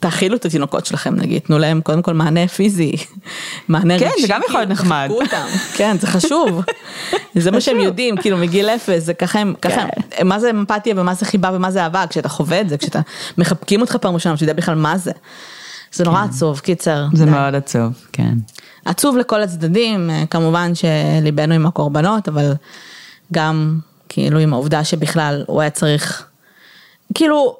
[0.00, 2.92] תאכילו את התינוקות שלכם נגיד, תנו להם קודם כל מענה פיזי,
[3.68, 4.04] מענה רגשי.
[4.04, 5.10] כן, זה גם יכול להיות נחמד.
[5.76, 6.62] כן, זה חשוב.
[7.34, 10.26] זה מה שהם יודעים, כאילו מגיל אפס, זה ככה הם, ככה הם, כן.
[10.26, 13.00] מה זה אמפתיה ומה זה חיבה ומה זה אהבה, כשאתה חווה את זה, כשאתה
[13.38, 15.12] מחבקים אותך פעם ראשונה, שאתה יודע בכלל מה זה.
[15.92, 16.28] זה נורא כן.
[16.28, 17.06] עצוב, קיצר.
[17.12, 18.34] זה מאוד עצוב, כן.
[18.84, 22.52] עצוב לכל הצדדים, כמובן שליבנו עם הקורבנות, אבל
[23.32, 23.78] גם
[24.08, 26.26] כאילו עם העובדה שבכלל הוא היה צריך,
[27.14, 27.56] כאילו,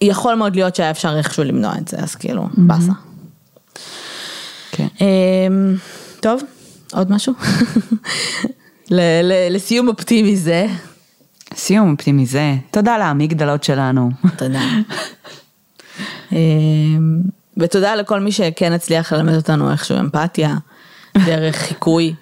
[0.00, 2.60] יכול מאוד להיות שהיה אפשר איכשהו למנוע את זה, אז כאילו, mm-hmm.
[2.60, 2.92] באסה.
[4.70, 4.86] כן.
[5.00, 5.76] אמ,
[6.20, 6.42] טוב,
[6.92, 7.34] עוד משהו?
[9.50, 10.66] לסיום אופטימי זה.
[11.54, 14.10] סיום אופטימי זה, תודה לאמיגדלות שלנו.
[14.36, 14.62] תודה.
[16.32, 17.22] אמ,
[17.56, 20.54] ותודה לכל מי שכן הצליח ללמד אותנו איכשהו אמפתיה,
[21.26, 22.14] דרך חיקוי.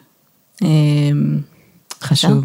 [0.62, 1.40] אמ,
[2.02, 2.44] חשוב.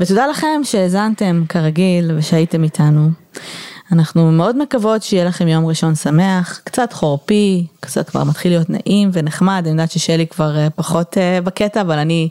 [0.00, 3.10] ותודה לכם שהאזנתם כרגיל ושהייתם איתנו.
[3.92, 9.10] אנחנו מאוד מקוות שיהיה לכם יום ראשון שמח, קצת חורפי, קצת כבר מתחיל להיות נעים
[9.12, 12.28] ונחמד, אני יודעת ששלי כבר אה, פחות אה, בקטע, אבל אני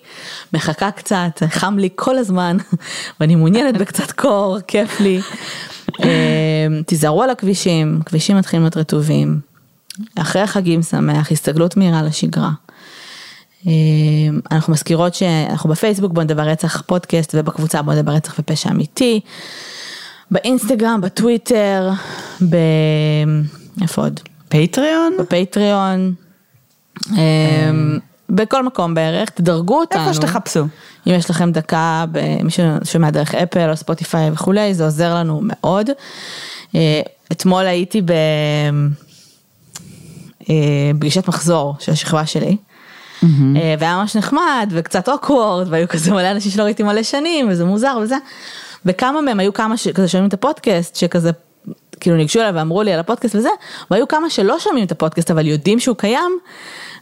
[0.53, 2.57] מחכה קצת, חם לי כל הזמן,
[3.19, 5.21] ואני מעוניינת בקצת קור, כיף לי.
[6.03, 9.39] אה, תיזהרו על הכבישים, כבישים מתחילים להיות רטובים.
[10.15, 12.51] אחרי החגים שמח, הסתגלות מהירה לשגרה.
[14.51, 19.19] אנחנו מזכירות שאנחנו בפייסבוק בוא נדבר רצח פודקאסט ובקבוצה בוא נדבר רצח ופשע אמיתי.
[20.31, 21.91] באינסטגרם, בטוויטר,
[22.49, 22.55] ב...
[23.81, 24.19] איפה עוד?
[24.49, 25.13] פטריון?
[25.19, 26.13] בפטריון.
[27.11, 30.01] אמ, בכל מקום בערך, תדרגו אותנו.
[30.01, 30.63] איפה שתחפשו.
[31.07, 32.05] אם יש לכם דקה,
[32.43, 35.89] מי ששומע דרך אפל או ספוטיפיי וכולי, זה עוזר לנו מאוד.
[36.75, 37.01] אה,
[37.31, 38.01] אתמול הייתי
[40.41, 42.57] בפגישת מחזור של השכבה שלי.
[43.23, 47.65] אה, והיה ממש נחמד וקצת אוקוורד והיו כזה מלא אנשים שלא ראיתי מלא שנים וזה
[47.65, 48.15] מוזר וזה.
[48.85, 51.31] וכמה מהם היו כמה שכזה שומעים את הפודקאסט שכזה
[51.99, 53.49] כאילו ניגשו אליי ואמרו לי על הפודקאסט וזה
[53.91, 56.39] והיו כמה שלא שומעים את הפודקאסט אבל יודעים שהוא קיים.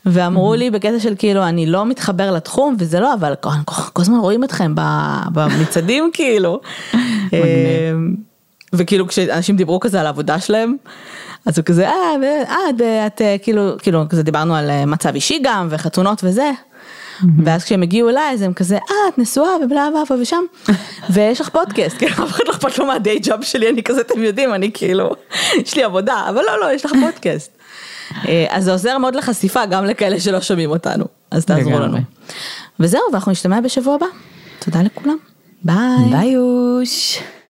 [0.06, 4.18] ואמרו לי בקטע של כאילו אני לא מתחבר לתחום וזה לא אבל כל, כל הזמן
[4.18, 4.74] רואים אתכם
[5.34, 6.62] במצעדים כאילו.
[7.34, 7.92] אה,
[8.74, 10.76] וכאילו כשאנשים דיברו כזה על העבודה שלהם
[11.46, 12.16] אז הוא כזה, אה,
[12.70, 16.52] את, את, כאילו, כאילו, כזה דיברנו על אה, מצב אישי גם, וחתונות וזה.
[17.46, 20.44] ואז כשהם הגיעו אליי, אז הם כזה, אה, את נשואה ובלה בלה פה ושם,
[21.14, 24.24] ויש לך פודקאסט, כאילו, אף אחד לא אכפת לו מהדיי ג'אב שלי, אני כזה, אתם
[24.24, 25.10] יודעים, אני כאילו,
[25.56, 27.52] יש לי עבודה, אבל לא, לא, יש לך פודקאסט.
[28.28, 31.98] אה, אז זה עוזר מאוד לחשיפה, גם לכאלה שלא שומעים אותנו, אז תעזרו לנו.
[32.80, 34.06] וזהו, ואנחנו נשתמע בשבוע הבא.
[34.60, 35.18] תודה לכולם.
[35.64, 35.76] ביי.
[36.12, 37.20] ביי יוש.